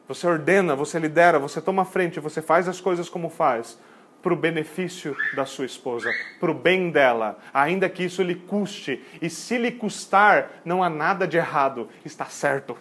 [0.09, 3.79] Você ordena, você lidera, você toma frente, você faz as coisas como faz,
[4.23, 9.05] para o benefício da sua esposa, para o bem dela, ainda que isso lhe custe.
[9.21, 12.77] E se lhe custar, não há nada de errado, está certo.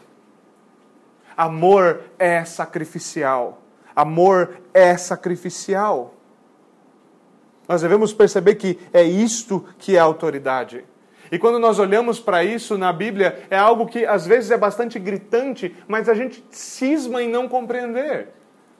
[1.35, 3.61] Amor é sacrificial.
[3.95, 6.15] Amor é sacrificial.
[7.67, 10.85] Nós devemos perceber que é isto que é autoridade.
[11.31, 14.97] E quando nós olhamos para isso na Bíblia, é algo que às vezes é bastante
[14.99, 18.29] gritante, mas a gente cisma em não compreender.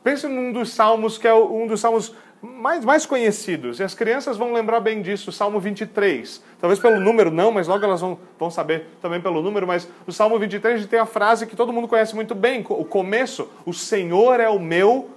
[0.04, 4.38] Pense num dos salmos que é um dos salmos mais, mais conhecidos, e as crianças
[4.38, 6.44] vão lembrar bem disso, o Salmo 23.
[6.60, 10.12] Talvez pelo número não, mas logo elas vão, vão saber também pelo número, mas o
[10.12, 14.40] Salmo 23 tem a frase que todo mundo conhece muito bem, o começo, o Senhor
[14.40, 15.10] é o meu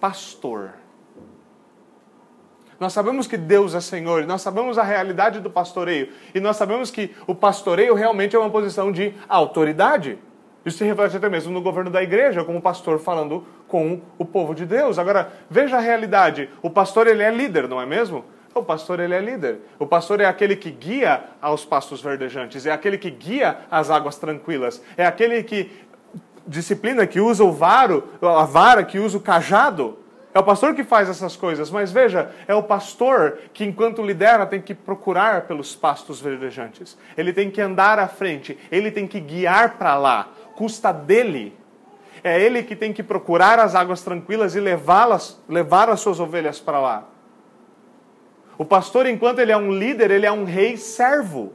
[0.00, 0.81] pastor.
[2.82, 6.90] Nós sabemos que Deus é Senhor, nós sabemos a realidade do pastoreio, e nós sabemos
[6.90, 10.18] que o pastoreio realmente é uma posição de autoridade.
[10.66, 14.52] Isso se reflete até mesmo no governo da igreja, como pastor falando com o povo
[14.52, 14.98] de Deus.
[14.98, 16.50] Agora, veja a realidade.
[16.60, 18.24] O pastor ele é líder, não é mesmo?
[18.52, 19.60] O pastor ele é líder.
[19.78, 24.16] O pastor é aquele que guia aos pastos verdejantes, é aquele que guia as águas
[24.16, 25.70] tranquilas, é aquele que
[26.44, 30.01] disciplina, que usa o varo, a vara, que usa o cajado.
[30.34, 34.46] É o pastor que faz essas coisas, mas veja, é o pastor que, enquanto lidera,
[34.46, 36.96] tem que procurar pelos pastos verdejantes.
[37.16, 41.56] Ele tem que andar à frente, ele tem que guiar para lá custa dele.
[42.22, 46.60] É ele que tem que procurar as águas tranquilas e levá-las, levar as suas ovelhas
[46.60, 47.08] para lá.
[48.56, 51.52] O pastor, enquanto ele é um líder, ele é um rei servo.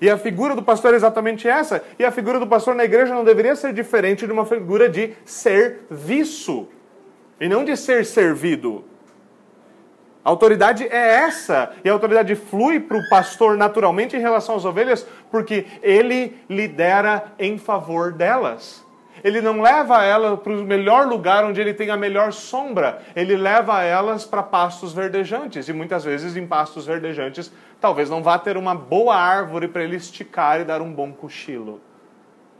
[0.00, 1.84] E a figura do pastor é exatamente essa.
[1.98, 5.14] E a figura do pastor na igreja não deveria ser diferente de uma figura de
[5.24, 6.68] serviço
[7.40, 8.84] e não de ser servido.
[10.24, 14.64] A autoridade é essa, e a autoridade flui para o pastor naturalmente em relação às
[14.64, 18.84] ovelhas, porque ele lidera em favor delas.
[19.22, 23.36] Ele não leva ela para o melhor lugar onde ele tem a melhor sombra, ele
[23.36, 28.56] leva elas para pastos verdejantes, e muitas vezes em pastos verdejantes talvez não vá ter
[28.56, 31.80] uma boa árvore para ele esticar e dar um bom cochilo.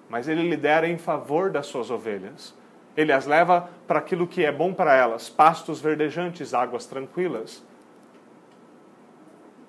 [0.09, 2.55] Mas ele lidera em favor das suas ovelhas.
[2.97, 7.63] Ele as leva para aquilo que é bom para elas: pastos verdejantes, águas tranquilas.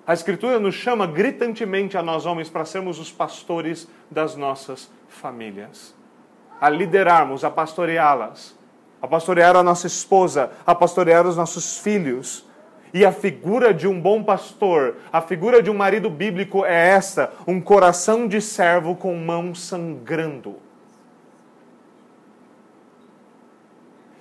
[0.06, 5.94] A Escritura nos chama gritantemente a nós homens para sermos os pastores das nossas famílias,
[6.58, 8.56] a liderarmos, a pastoreá-las,
[9.02, 12.46] a pastorear a nossa esposa, a pastorear os nossos filhos.
[12.94, 17.34] E a figura de um bom pastor, a figura de um marido bíblico é essa:
[17.46, 20.67] um coração de servo com mão sangrando.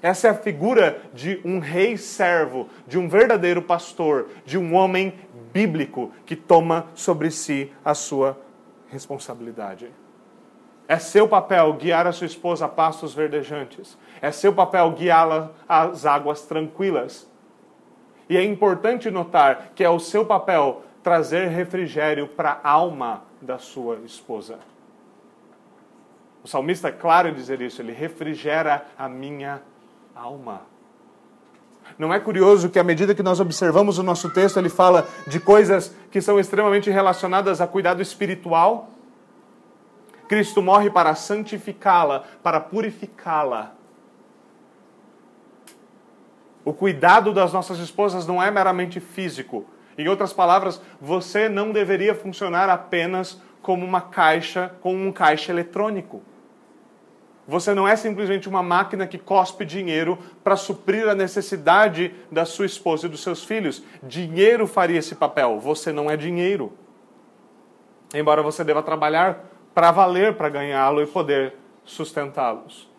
[0.01, 5.13] Essa é a figura de um rei servo, de um verdadeiro pastor, de um homem
[5.51, 8.39] bíblico que toma sobre si a sua
[8.89, 9.89] responsabilidade.
[10.87, 13.97] É seu papel guiar a sua esposa a pastos verdejantes.
[14.21, 17.29] É seu papel guiá-la às águas tranquilas.
[18.29, 23.57] E é importante notar que é o seu papel trazer refrigério para a alma da
[23.57, 24.59] sua esposa.
[26.43, 29.76] O salmista é claro em dizer isso, ele refrigera a minha alma.
[31.97, 35.39] Não é curioso que, à medida que nós observamos o nosso texto, ele fala de
[35.39, 38.89] coisas que são extremamente relacionadas a cuidado espiritual?
[40.27, 43.71] Cristo morre para santificá-la, para purificá-la.
[46.65, 49.65] O cuidado das nossas esposas não é meramente físico.
[49.97, 56.21] Em outras palavras, você não deveria funcionar apenas como uma caixa, como um caixa eletrônico.
[57.47, 62.65] Você não é simplesmente uma máquina que cospe dinheiro para suprir a necessidade da sua
[62.65, 63.81] esposa e dos seus filhos.
[64.03, 65.57] Dinheiro faria esse papel.
[65.59, 66.73] Você não é dinheiro.
[68.13, 71.53] Embora você deva trabalhar para valer para ganhá-lo e poder
[71.85, 72.89] sustentá-los.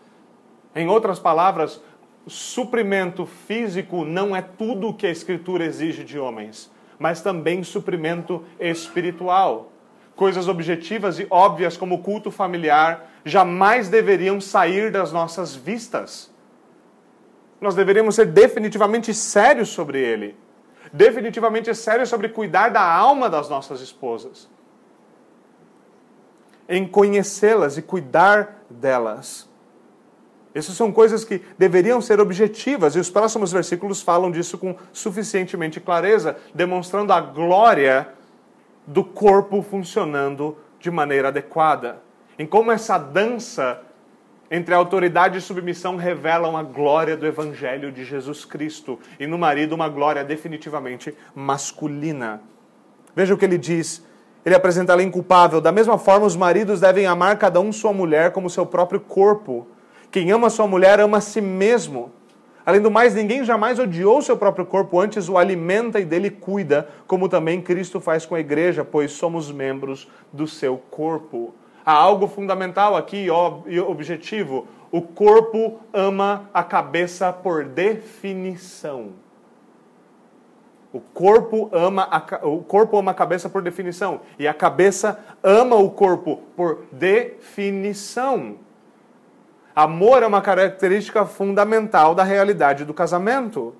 [0.75, 1.83] Em outras palavras,
[2.27, 8.45] suprimento físico não é tudo o que a Escritura exige de homens, mas também suprimento
[8.61, 9.68] espiritual.
[10.19, 16.29] Coisas objetivas e óbvias como o culto familiar jamais deveriam sair das nossas vistas.
[17.61, 20.37] Nós deveríamos ser definitivamente sérios sobre ele.
[20.93, 24.49] Definitivamente sérios sobre cuidar da alma das nossas esposas.
[26.69, 29.49] Em conhecê-las e cuidar delas.
[30.53, 35.79] Essas são coisas que deveriam ser objetivas, e os próximos versículos falam disso com suficientemente
[35.79, 38.18] clareza, demonstrando a glória
[38.89, 42.09] do corpo funcionando de maneira adequada
[42.39, 43.83] em como essa dança
[44.49, 49.75] entre autoridade e submissão revelam a glória do Evangelho de Jesus Cristo e no marido
[49.75, 52.41] uma glória definitivamente masculina.
[53.15, 54.07] Veja o que ele diz.
[54.47, 55.61] Ele apresenta a lei inculpável.
[55.61, 59.67] Da mesma forma, os maridos devem amar cada um sua mulher como seu próprio corpo.
[60.11, 62.13] Quem ama sua mulher ama a si mesmo.
[62.69, 66.87] Além do mais, ninguém jamais odiou seu próprio corpo, antes o alimenta e dele cuida,
[67.07, 71.55] como também Cristo faz com a igreja, pois somos membros do seu corpo.
[71.83, 73.27] Há algo fundamental aqui
[73.67, 74.69] e objetivo.
[74.93, 79.13] O corpo ama a cabeça por definição.
[80.93, 85.77] O corpo ama a, o corpo ama a cabeça por definição e a cabeça ama
[85.77, 88.68] o corpo por definição.
[89.79, 93.77] Amor é uma característica fundamental da realidade do casamento.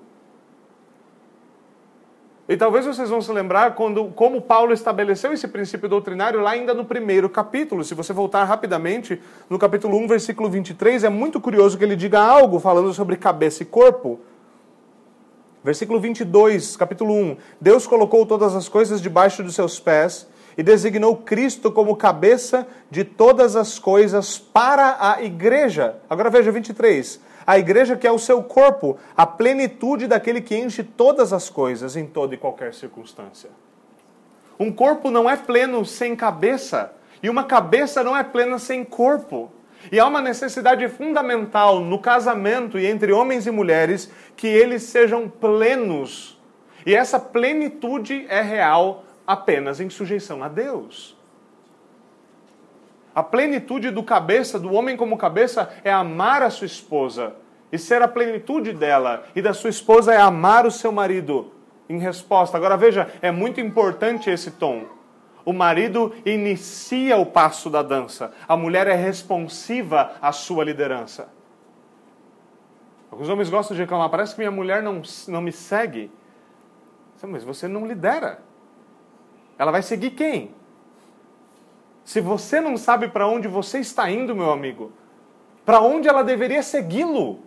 [2.47, 6.73] E talvez vocês vão se lembrar quando, como Paulo estabeleceu esse princípio doutrinário lá ainda
[6.73, 7.83] no primeiro capítulo.
[7.83, 12.21] Se você voltar rapidamente, no capítulo 1, versículo 23, é muito curioso que ele diga
[12.21, 14.21] algo falando sobre cabeça e corpo.
[15.61, 17.35] Versículo 22, capítulo 1.
[17.59, 20.25] Deus colocou todas as coisas debaixo dos seus pés
[20.59, 25.95] e designou Cristo como cabeça de todas as coisas para a igreja.
[26.09, 30.83] Agora veja 23 a igreja que é o seu corpo, a plenitude daquele que enche
[30.83, 33.49] todas as coisas em toda e qualquer circunstância.
[34.59, 36.91] Um corpo não é pleno sem cabeça,
[37.23, 39.49] e uma cabeça não é plena sem corpo.
[39.89, 45.27] E há uma necessidade fundamental no casamento e entre homens e mulheres que eles sejam
[45.27, 46.37] plenos.
[46.85, 51.15] E essa plenitude é real apenas em sujeição a Deus.
[53.13, 57.35] A plenitude do cabeça, do homem como cabeça, é amar a sua esposa
[57.71, 61.53] e ser a plenitude dela, e da sua esposa é amar o seu marido.
[61.87, 62.57] Em resposta.
[62.57, 64.85] Agora veja, é muito importante esse tom.
[65.45, 71.29] O marido inicia o passo da dança, a mulher é responsiva à sua liderança.
[73.11, 76.11] Alguns homens gostam de reclamar, parece que minha mulher não, não me segue.
[77.21, 78.48] Mas você não lidera.
[79.59, 80.51] Ela vai seguir quem?
[82.05, 84.91] Se você não sabe para onde você está indo, meu amigo,
[85.65, 87.39] para onde ela deveria segui-lo?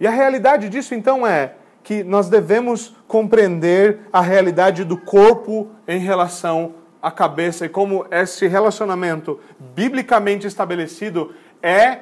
[0.00, 1.54] E a realidade disso então é
[1.84, 8.48] que nós devemos compreender a realidade do corpo em relação a cabeça e como esse
[8.48, 12.00] relacionamento biblicamente estabelecido é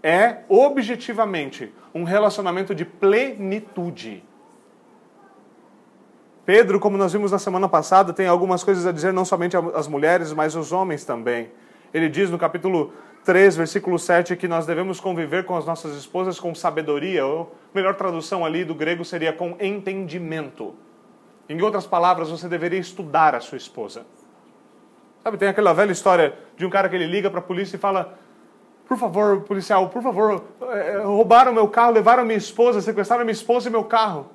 [0.00, 4.22] é objetivamente um relacionamento de plenitude.
[6.46, 9.88] Pedro, como nós vimos na semana passada, tem algumas coisas a dizer não somente às
[9.88, 11.50] mulheres, mas aos homens também.
[11.92, 12.92] Ele diz no capítulo
[13.24, 17.94] 3, versículo 7, que nós devemos conviver com as nossas esposas com sabedoria, ou melhor
[17.94, 20.74] tradução ali do grego seria com entendimento.
[21.48, 24.04] Em outras palavras, você deveria estudar a sua esposa.
[25.22, 27.78] Sabe, tem aquela velha história de um cara que ele liga para a polícia e
[27.78, 28.18] fala:
[28.86, 33.68] Por favor, policial, por favor, eh, roubaram meu carro, levaram minha esposa, sequestraram minha esposa
[33.68, 34.33] e meu carro.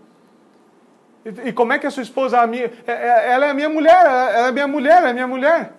[1.26, 3.54] E, e como é que a sua esposa, a minha, é, é, ela é a
[3.54, 5.74] minha mulher, ela é minha mulher, ela é minha mulher.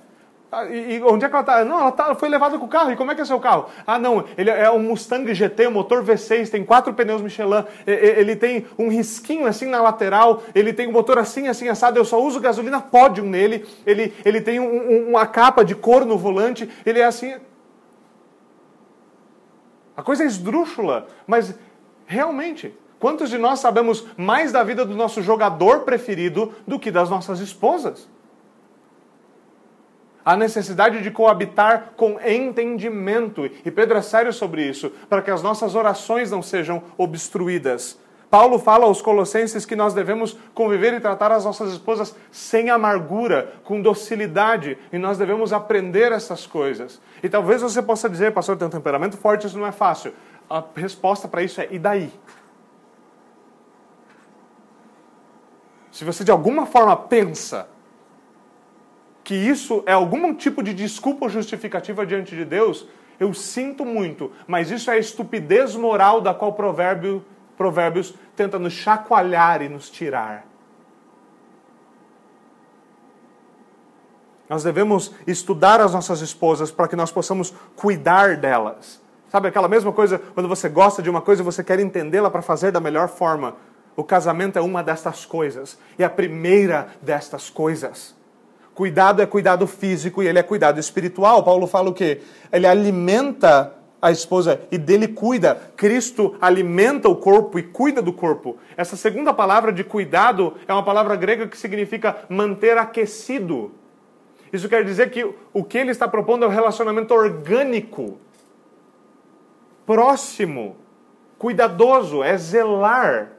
[0.53, 1.65] Ah, e, e, onde é que ela está?
[1.65, 2.91] Não, ela tá, foi levada com o carro.
[2.91, 3.67] E como é que é seu carro?
[3.87, 8.67] Ah, não, ele é um Mustang GT, motor V6, tem quatro pneus Michelin, ele tem
[8.77, 12.41] um risquinho assim na lateral, ele tem um motor assim, assim, assado, eu só uso
[12.41, 16.99] gasolina Podium nele, ele, ele tem um, um, uma capa de couro no volante, ele
[16.99, 17.37] é assim...
[19.97, 21.55] A coisa é esdrúxula, mas
[22.07, 27.11] realmente, quantos de nós sabemos mais da vida do nosso jogador preferido do que das
[27.11, 28.09] nossas esposas?
[30.25, 33.47] a necessidade de coabitar com entendimento.
[33.65, 37.99] E Pedro é sério sobre isso, para que as nossas orações não sejam obstruídas.
[38.31, 43.55] Paulo fala aos Colossenses que nós devemos conviver e tratar as nossas esposas sem amargura,
[43.65, 47.01] com docilidade, e nós devemos aprender essas coisas.
[47.25, 50.15] E talvez você possa dizer, pastor, tem um temperamento forte, isso não é fácil.
[50.49, 52.13] A resposta para isso é: e daí?
[55.91, 57.69] Se você de alguma forma pensa
[59.25, 62.87] que isso é algum tipo de desculpa ou justificativa diante de Deus,
[63.19, 67.25] eu sinto muito, mas isso é a estupidez moral da qual provérbio,
[67.57, 70.47] Provérbios tenta nos chacoalhar e nos tirar.
[74.49, 79.01] Nós devemos estudar as nossas esposas para que nós possamos cuidar delas.
[79.29, 82.41] Sabe aquela mesma coisa quando você gosta de uma coisa e você quer entendê-la para
[82.41, 83.55] fazer da melhor forma?
[83.97, 88.15] O casamento é uma destas coisas, e a primeira destas coisas.
[88.75, 91.43] Cuidado é cuidado físico e ele é cuidado espiritual.
[91.43, 92.23] Paulo fala o quê?
[92.51, 95.61] Ele alimenta a esposa e dele cuida.
[95.77, 98.57] Cristo alimenta o corpo e cuida do corpo.
[98.77, 103.73] Essa segunda palavra de cuidado é uma palavra grega que significa manter aquecido.
[104.53, 108.19] Isso quer dizer que o que ele está propondo é um relacionamento orgânico,
[109.85, 110.77] próximo,
[111.39, 113.33] cuidadoso, é zelar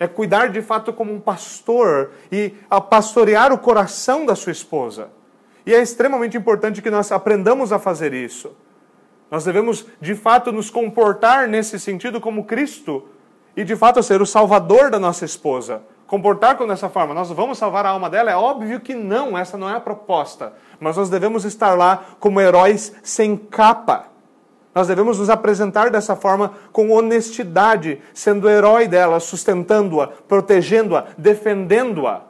[0.00, 5.10] é cuidar de fato como um pastor e a pastorear o coração da sua esposa.
[5.66, 8.56] E é extremamente importante que nós aprendamos a fazer isso.
[9.30, 13.06] Nós devemos de fato nos comportar nesse sentido como Cristo
[13.54, 15.82] e de fato ser o salvador da nossa esposa.
[16.06, 18.30] Comportar com dessa forma, nós vamos salvar a alma dela?
[18.30, 20.54] É óbvio que não, essa não é a proposta.
[20.80, 24.09] Mas nós devemos estar lá como heróis sem capa
[24.74, 32.22] nós devemos nos apresentar dessa forma com honestidade, sendo herói dela, sustentando-a, protegendo-a, defendendo-a.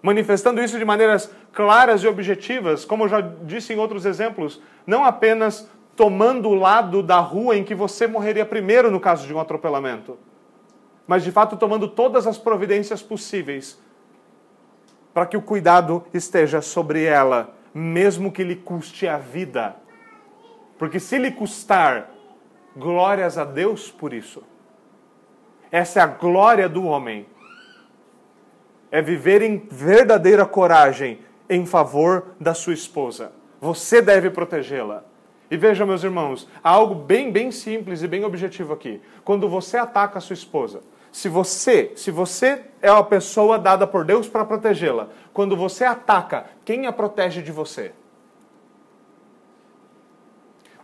[0.00, 5.04] Manifestando isso de maneiras claras e objetivas, como eu já disse em outros exemplos, não
[5.04, 9.40] apenas tomando o lado da rua em que você morreria primeiro no caso de um
[9.40, 10.18] atropelamento,
[11.06, 13.80] mas de fato tomando todas as providências possíveis
[15.14, 19.74] para que o cuidado esteja sobre ela, mesmo que lhe custe a vida.
[20.78, 22.10] Porque se lhe custar,
[22.76, 24.42] glórias a Deus por isso.
[25.70, 27.26] Essa é a glória do homem.
[28.90, 33.32] É viver em verdadeira coragem em favor da sua esposa.
[33.60, 35.04] Você deve protegê-la.
[35.50, 39.00] E veja, meus irmãos, há algo bem, bem simples e bem objetivo aqui.
[39.24, 40.80] Quando você ataca a sua esposa,
[41.12, 46.46] se você, se você é uma pessoa dada por Deus para protegê-la, quando você ataca,
[46.64, 47.92] quem a protege de você?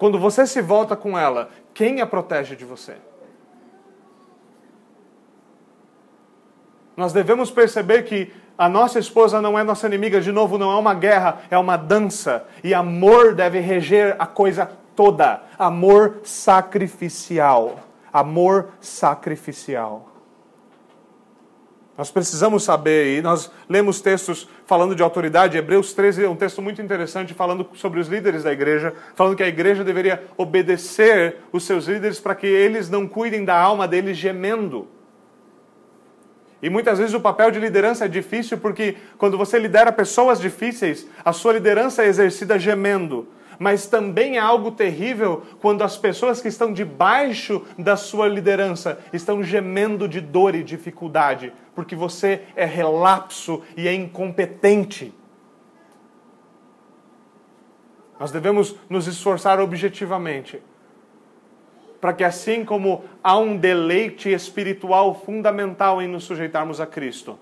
[0.03, 2.97] Quando você se volta com ela, quem a protege de você?
[6.97, 10.75] Nós devemos perceber que a nossa esposa não é nossa inimiga, de novo, não é
[10.75, 12.45] uma guerra, é uma dança.
[12.65, 15.41] E amor deve reger a coisa toda.
[15.57, 17.79] Amor sacrificial.
[18.13, 20.12] Amor sacrificial.
[22.03, 25.57] Nós precisamos saber, e nós lemos textos falando de autoridade.
[25.57, 29.43] Hebreus 13 é um texto muito interessante falando sobre os líderes da igreja, falando que
[29.45, 34.17] a igreja deveria obedecer os seus líderes para que eles não cuidem da alma deles
[34.17, 34.89] gemendo.
[36.61, 41.07] E muitas vezes o papel de liderança é difícil porque quando você lidera pessoas difíceis,
[41.25, 43.29] a sua liderança é exercida gemendo
[43.63, 49.41] mas também é algo terrível quando as pessoas que estão debaixo da sua liderança estão
[49.41, 55.15] gemendo de dor e dificuldade, porque você é relapso e é incompetente.
[58.19, 60.61] Nós devemos nos esforçar objetivamente
[62.01, 67.39] para que, assim como há um deleite espiritual fundamental em nos sujeitarmos a Cristo,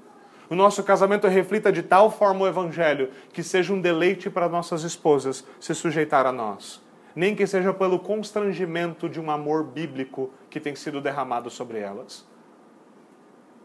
[0.51, 4.82] o nosso casamento reflita de tal forma o Evangelho que seja um deleite para nossas
[4.82, 6.82] esposas se sujeitar a nós.
[7.14, 12.28] Nem que seja pelo constrangimento de um amor bíblico que tem sido derramado sobre elas.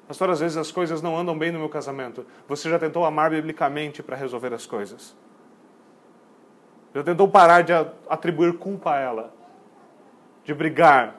[0.07, 2.25] Pastor, às vezes as coisas não andam bem no meu casamento.
[2.47, 5.15] Você já tentou amar biblicamente para resolver as coisas?
[6.93, 7.73] Já tentou parar de
[8.07, 9.36] atribuir culpa a ela?
[10.45, 11.15] de brigar,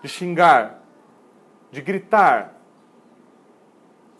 [0.00, 0.78] de xingar,
[1.70, 2.54] de gritar,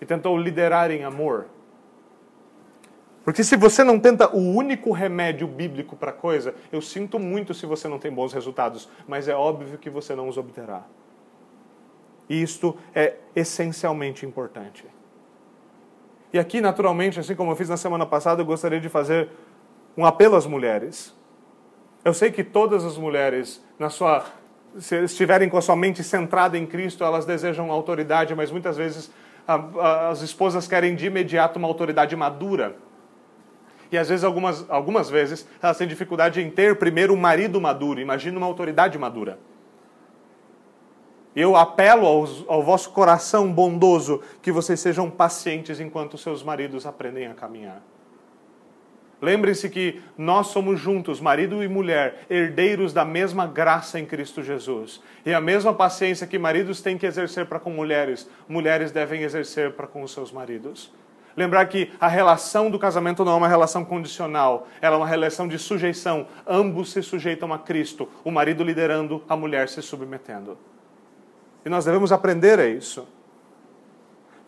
[0.02, 1.46] e tentou liderar em amor.
[3.24, 7.54] Porque se você não tenta o único remédio bíblico para a coisa, eu sinto muito
[7.54, 10.82] se você não tem bons resultados, mas é óbvio que você não os obterá.
[12.28, 14.84] E isto é essencialmente importante.
[16.32, 19.28] E aqui, naturalmente, assim como eu fiz na semana passada, eu gostaria de fazer
[19.96, 21.14] um apelo às mulheres.
[22.04, 24.24] Eu sei que todas as mulheres, na sua,
[24.80, 29.12] se estiverem com a sua mente centrada em Cristo, elas desejam autoridade, mas muitas vezes
[29.46, 32.76] as esposas querem de imediato uma autoridade madura.
[33.90, 38.00] E às vezes, algumas, algumas vezes, elas têm dificuldade em ter primeiro um marido maduro.
[38.00, 39.38] Imagina uma autoridade madura.
[41.34, 47.26] Eu apelo aos, ao vosso coração bondoso que vocês sejam pacientes enquanto seus maridos aprendem
[47.26, 47.82] a caminhar.
[49.22, 55.00] Lembre-se que nós somos juntos, marido e mulher, herdeiros da mesma graça em Cristo Jesus.
[55.24, 59.74] E a mesma paciência que maridos têm que exercer para com mulheres, mulheres devem exercer
[59.74, 60.92] para com os seus maridos.
[61.36, 65.46] Lembrar que a relação do casamento não é uma relação condicional, ela é uma relação
[65.46, 66.26] de sujeição.
[66.44, 70.58] Ambos se sujeitam a Cristo, o marido liderando, a mulher se submetendo.
[71.64, 73.06] E nós devemos aprender a isso.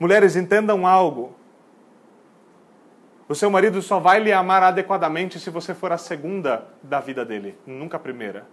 [0.01, 1.37] Mulheres, entendam algo.
[3.35, 7.25] O seu marido só vai lhe amar adequadamente se você for a segunda da vida
[7.25, 8.47] dele, nunca a primeira.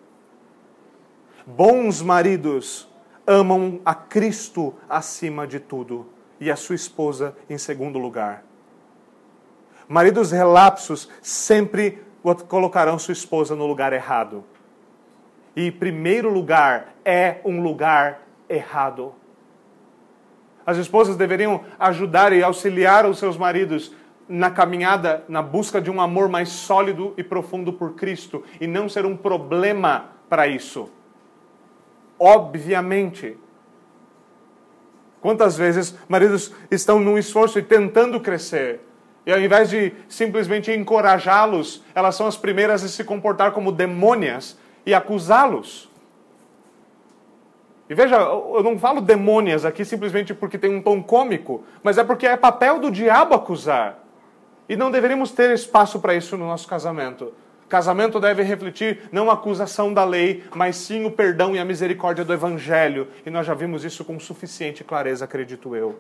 [1.46, 2.90] Bons maridos
[3.28, 6.08] amam a Cristo acima de tudo
[6.40, 8.44] e a sua esposa em segundo lugar.
[9.88, 12.02] Maridos relapsos sempre
[12.48, 14.44] colocarão sua esposa no lugar errado.
[15.56, 19.14] E primeiro lugar é um lugar errado.
[20.66, 23.94] As esposas deveriam ajudar e auxiliar os seus maridos
[24.32, 28.88] na caminhada, na busca de um amor mais sólido e profundo por Cristo e não
[28.88, 30.90] ser um problema para isso.
[32.18, 33.38] Obviamente.
[35.20, 38.80] Quantas vezes maridos estão num esforço e tentando crescer,
[39.26, 44.58] e ao invés de simplesmente encorajá-los, elas são as primeiras a se comportar como demônias
[44.86, 45.92] e acusá-los.
[47.90, 52.04] E veja, eu não falo demônias aqui simplesmente porque tem um tom cômico, mas é
[52.04, 54.01] porque é papel do diabo acusar.
[54.72, 57.34] E não deveríamos ter espaço para isso no nosso casamento.
[57.68, 62.24] Casamento deve refletir não a acusação da lei, mas sim o perdão e a misericórdia
[62.24, 63.10] do Evangelho.
[63.26, 66.00] E nós já vimos isso com suficiente clareza, acredito eu.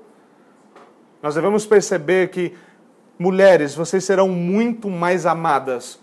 [1.21, 2.55] Nós devemos perceber que,
[3.19, 5.99] mulheres, vocês serão muito mais amadas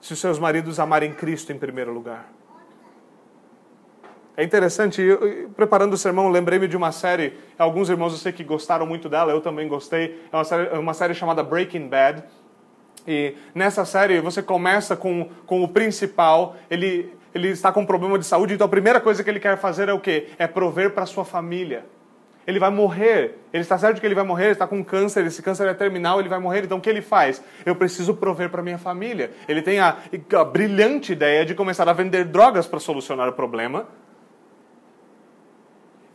[0.00, 2.32] se os seus maridos amarem Cristo em primeiro lugar.
[4.36, 8.44] É interessante, eu, preparando o sermão, lembrei-me de uma série, alguns irmãos eu sei que
[8.44, 12.22] gostaram muito dela, eu também gostei, é uma série, é uma série chamada Breaking Bad.
[13.08, 18.18] E nessa série você começa com, com o principal, ele, ele está com um problema
[18.18, 20.28] de saúde, então a primeira coisa que ele quer fazer é o quê?
[20.38, 21.86] É prover para sua família.
[22.46, 25.42] Ele vai morrer, ele está certo que ele vai morrer, ele está com câncer, esse
[25.42, 27.42] câncer é terminal, ele vai morrer, então o que ele faz?
[27.64, 29.32] Eu preciso prover para minha família.
[29.48, 29.96] Ele tem a,
[30.38, 33.88] a brilhante ideia de começar a vender drogas para solucionar o problema,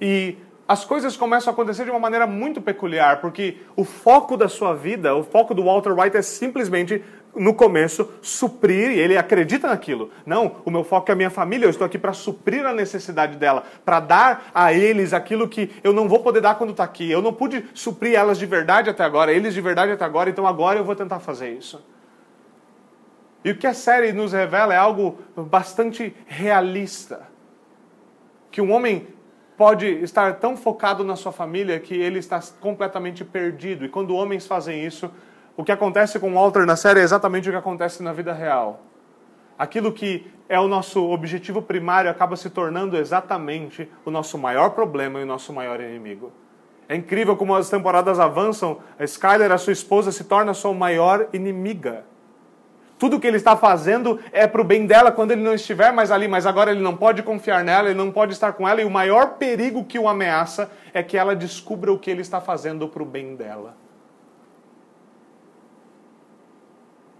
[0.01, 0.35] e
[0.67, 4.73] as coisas começam a acontecer de uma maneira muito peculiar, porque o foco da sua
[4.73, 7.03] vida, o foco do Walter White é simplesmente,
[7.35, 10.09] no começo, suprir, e ele acredita naquilo.
[10.25, 13.35] Não, o meu foco é a minha família, eu estou aqui para suprir a necessidade
[13.35, 17.11] dela, para dar a eles aquilo que eu não vou poder dar quando está aqui.
[17.11, 20.47] Eu não pude suprir elas de verdade até agora, eles de verdade até agora, então
[20.47, 21.85] agora eu vou tentar fazer isso.
[23.43, 27.27] E o que a série nos revela é algo bastante realista.
[28.49, 29.07] Que um homem
[29.61, 33.85] pode estar tão focado na sua família que ele está completamente perdido.
[33.85, 35.11] E quando homens fazem isso,
[35.55, 38.81] o que acontece com Walter na série é exatamente o que acontece na vida real.
[39.59, 45.19] Aquilo que é o nosso objetivo primário acaba se tornando exatamente o nosso maior problema
[45.19, 46.31] e o nosso maior inimigo.
[46.89, 51.27] É incrível como as temporadas avançam, a Skyler, a sua esposa, se torna sua maior
[51.33, 52.03] inimiga.
[53.01, 56.11] Tudo que ele está fazendo é para o bem dela quando ele não estiver mais
[56.11, 58.85] ali, mas agora ele não pode confiar nela, ele não pode estar com ela, e
[58.85, 62.87] o maior perigo que o ameaça é que ela descubra o que ele está fazendo
[62.87, 63.75] para o bem dela.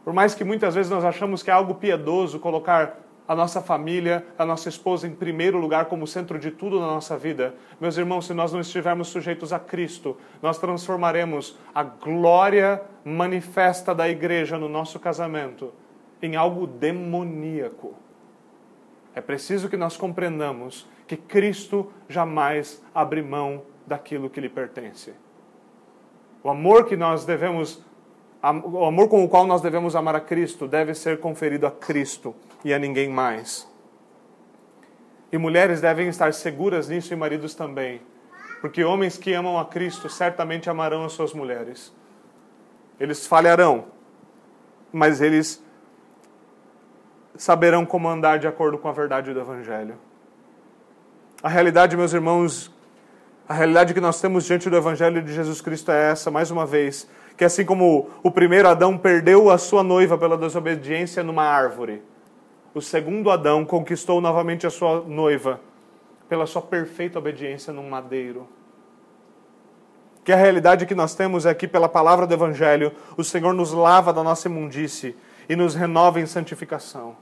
[0.06, 3.00] Por mais que muitas vezes nós achamos que é algo piedoso colocar
[3.32, 7.18] a nossa família, a nossa esposa em primeiro lugar como centro de tudo na nossa
[7.18, 7.56] vida.
[7.80, 14.10] Meus irmãos, se nós não estivermos sujeitos a Cristo, nós transformaremos a glória manifesta da
[14.10, 15.72] igreja no nosso casamento
[16.22, 17.96] em algo demoníaco.
[19.16, 25.14] É preciso que nós compreendamos que Cristo jamais abre mão daquilo que lhe pertence.
[26.44, 27.82] O amor que nós devemos
[28.44, 32.36] o amor com o qual nós devemos amar a Cristo deve ser conferido a Cristo
[32.64, 33.70] e a ninguém mais.
[35.32, 38.02] E mulheres devem estar seguras nisso e maridos também,
[38.60, 41.94] porque homens que amam a Cristo certamente amarão as suas mulheres.
[43.00, 43.86] Eles falharão,
[44.92, 45.64] mas eles
[47.36, 49.96] saberão como andar de acordo com a verdade do Evangelho.
[51.42, 52.72] A realidade, meus irmãos,
[53.48, 56.66] a realidade que nós temos diante do Evangelho de Jesus Cristo é essa, mais uma
[56.66, 57.08] vez
[57.42, 62.04] que assim como o primeiro Adão perdeu a sua noiva pela desobediência numa árvore,
[62.74, 65.60] o segundo Adão conquistou novamente a sua noiva
[66.30, 68.48] pela sua perfeita obediência num madeiro.
[70.24, 73.74] Que a realidade que nós temos é que, pela palavra do Evangelho, o Senhor nos
[73.74, 75.16] lava da nossa imundície
[75.50, 77.18] e nos renova em santificação.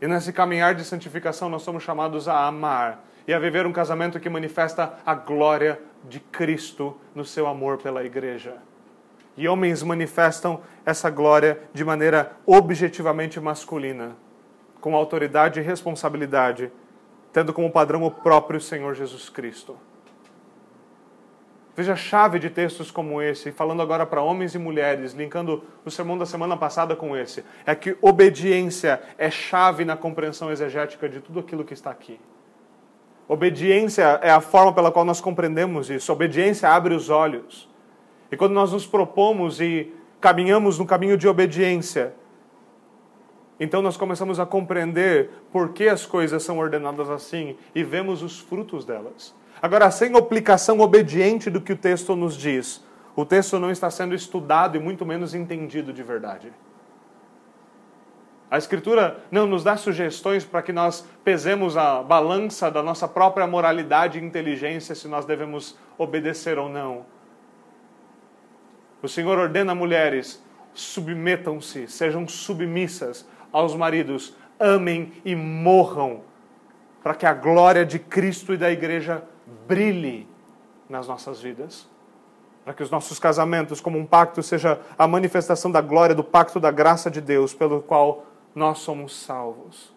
[0.00, 4.20] E nesse caminhar de santificação, nós somos chamados a amar e a viver um casamento
[4.20, 8.58] que manifesta a glória de Cristo no seu amor pela igreja.
[9.36, 14.16] E homens manifestam essa glória de maneira objetivamente masculina,
[14.80, 16.72] com autoridade e responsabilidade,
[17.32, 19.76] tendo como padrão o próprio Senhor Jesus Cristo.
[21.76, 25.90] Veja a chave de textos como esse, falando agora para homens e mulheres, linkando o
[25.90, 31.20] sermão da semana passada com esse, é que obediência é chave na compreensão exegética de
[31.20, 32.18] tudo aquilo que está aqui.
[33.28, 36.10] Obediência é a forma pela qual nós compreendemos isso.
[36.10, 37.68] Obediência abre os olhos.
[38.30, 42.14] E quando nós nos propomos e caminhamos no caminho de obediência,
[43.58, 48.38] então nós começamos a compreender por que as coisas são ordenadas assim e vemos os
[48.38, 49.34] frutos delas.
[49.62, 54.14] Agora, sem aplicação obediente do que o texto nos diz, o texto não está sendo
[54.14, 56.52] estudado e muito menos entendido de verdade.
[58.50, 63.46] A Escritura não nos dá sugestões para que nós pesemos a balança da nossa própria
[63.46, 67.06] moralidade e inteligência se nós devemos obedecer ou não.
[69.02, 70.42] O Senhor ordena mulheres:
[70.74, 76.22] submetam-se, sejam submissas aos maridos, amem e morram,
[77.02, 79.22] para que a glória de Cristo e da igreja
[79.66, 80.28] brilhe
[80.88, 81.88] nas nossas vidas.
[82.64, 86.58] Para que os nossos casamentos, como um pacto, seja a manifestação da glória do pacto
[86.58, 89.94] da graça de Deus, pelo qual nós somos salvos.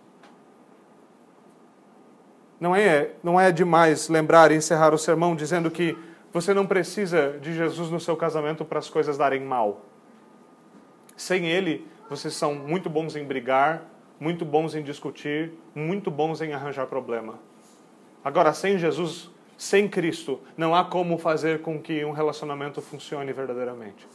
[2.59, 5.97] Não é, não é demais lembrar e encerrar o sermão dizendo que
[6.31, 9.81] você não precisa de Jesus no seu casamento para as coisas darem mal.
[11.15, 13.83] Sem Ele, vocês são muito bons em brigar,
[14.19, 17.39] muito bons em discutir, muito bons em arranjar problema.
[18.23, 24.07] Agora, sem Jesus, sem Cristo, não há como fazer com que um relacionamento funcione verdadeiramente.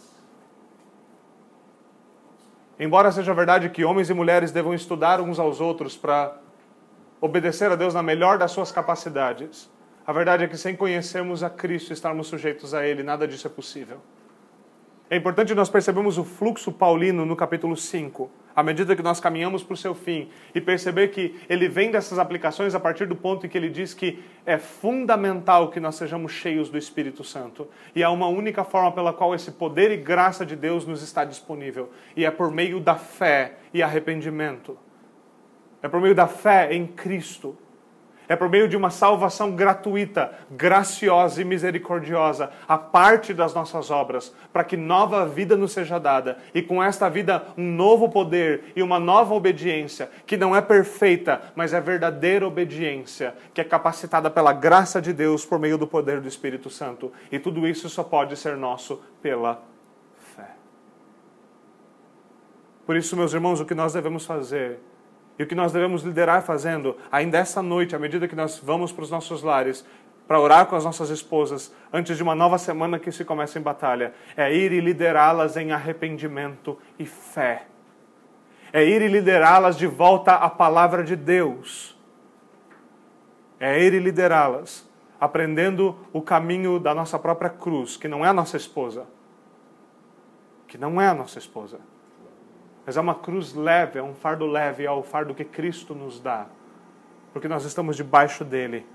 [2.79, 6.37] Embora seja verdade que homens e mulheres devam estudar uns aos outros para
[7.21, 9.71] obedecer a Deus na melhor das suas capacidades,
[10.07, 13.51] a verdade é que sem conhecermos a Cristo estarmos sujeitos a Ele, nada disso é
[13.51, 14.01] possível.
[15.09, 19.63] É importante nós percebermos o fluxo paulino no capítulo 5 à medida que nós caminhamos
[19.63, 23.45] para o seu fim, e perceber que ele vem dessas aplicações a partir do ponto
[23.45, 27.69] em que ele diz que é fundamental que nós sejamos cheios do Espírito Santo.
[27.95, 31.25] E há uma única forma pela qual esse poder e graça de Deus nos está
[31.25, 34.79] disponível, e é por meio da fé e arrependimento.
[35.83, 37.59] É por meio da fé em Cristo.
[38.29, 44.35] É por meio de uma salvação gratuita, graciosa e misericordiosa, a parte das nossas obras,
[44.53, 48.83] para que nova vida nos seja dada e com esta vida um novo poder e
[48.83, 54.53] uma nova obediência, que não é perfeita, mas é verdadeira obediência, que é capacitada pela
[54.53, 57.13] graça de Deus por meio do poder do Espírito Santo.
[57.31, 59.63] E tudo isso só pode ser nosso pela
[60.35, 60.51] fé.
[62.87, 64.81] Por isso, meus irmãos, o que nós devemos fazer
[65.39, 68.93] e o que nós devemos liderar fazendo, ainda essa noite, à medida que nós vamos
[68.93, 69.85] para os nossos lares,
[70.29, 73.63] para orar com as nossas esposas, antes de uma nova semana que se começa em
[73.63, 77.67] batalha, é ir e liderá-las em arrependimento e fé.
[78.73, 81.99] É ir e liderá-las de volta à palavra de Deus.
[83.59, 84.89] É ir e liderá-las,
[85.21, 89.07] aprendendo o caminho da nossa própria cruz, que não é a nossa esposa.
[90.67, 91.79] Que não é a nossa esposa
[92.85, 96.21] mas é uma cruz leve, é um fardo leve, é o fardo que Cristo nos
[96.21, 96.47] dá,
[97.33, 98.87] porque nós estamos debaixo dele.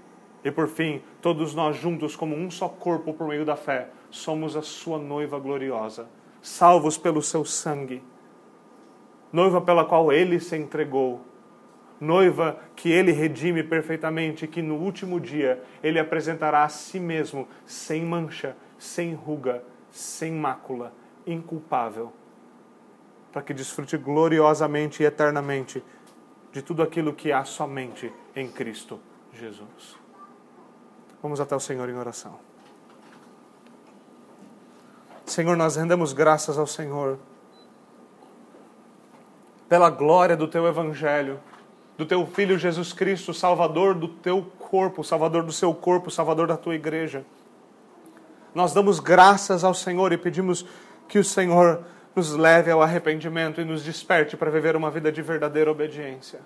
[0.43, 4.55] E por fim, todos nós juntos, como um só corpo por meio da fé, somos
[4.55, 6.07] a sua noiva gloriosa.
[6.41, 8.01] salvos pelo seu sangue,
[9.31, 11.21] noiva pela qual ele se entregou,
[11.99, 18.05] noiva que ele redime perfeitamente, que no último dia ele apresentará a si mesmo sem
[18.05, 20.93] mancha, sem ruga, sem mácula,
[21.27, 22.13] inculpável,
[23.31, 25.83] para que desfrute gloriosamente e eternamente
[26.51, 28.99] de tudo aquilo que há somente em Cristo
[29.33, 29.97] Jesus.
[31.21, 32.39] Vamos até o Senhor em oração.
[35.25, 37.19] Senhor, nós rendemos graças ao Senhor
[39.67, 41.39] pela glória do teu evangelho,
[41.95, 46.57] do teu filho Jesus Cristo, salvador do teu corpo, salvador do seu corpo, salvador da
[46.57, 47.23] tua igreja.
[48.55, 50.65] Nós damos graças ao Senhor e pedimos
[51.07, 51.83] que o Senhor
[52.19, 56.41] nos leve ao arrependimento e nos desperte para viver uma vida de verdadeira obediência.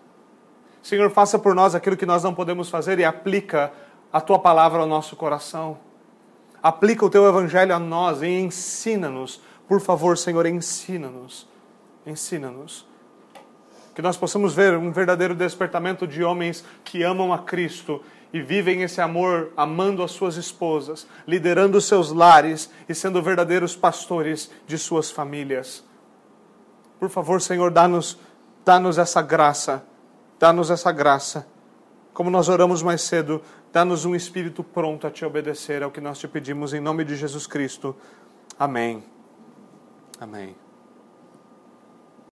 [0.83, 3.73] Senhor, faça por nós aquilo que nós não podemos fazer e aplica
[4.11, 5.79] a tua palavra ao nosso coração.
[6.61, 9.41] Aplica o teu evangelho a nós e ensina-nos.
[9.67, 11.47] Por favor, Senhor, ensina-nos.
[12.05, 12.85] Ensina-nos.
[13.95, 17.99] Que nós possamos ver um verdadeiro despertamento de homens que amam a Cristo
[18.33, 23.75] e vivem esse amor amando as suas esposas, liderando os seus lares e sendo verdadeiros
[23.75, 25.83] pastores de suas famílias.
[26.99, 28.17] Por favor, Senhor, dá-nos
[28.65, 29.85] dá-nos essa graça,
[30.39, 31.47] dá-nos essa graça.
[32.13, 36.01] Como nós oramos mais cedo, dá-nos um espírito pronto a te obedecer, é o que
[36.01, 37.95] nós te pedimos em nome de Jesus Cristo.
[38.57, 39.03] Amém.
[40.19, 40.62] Amém.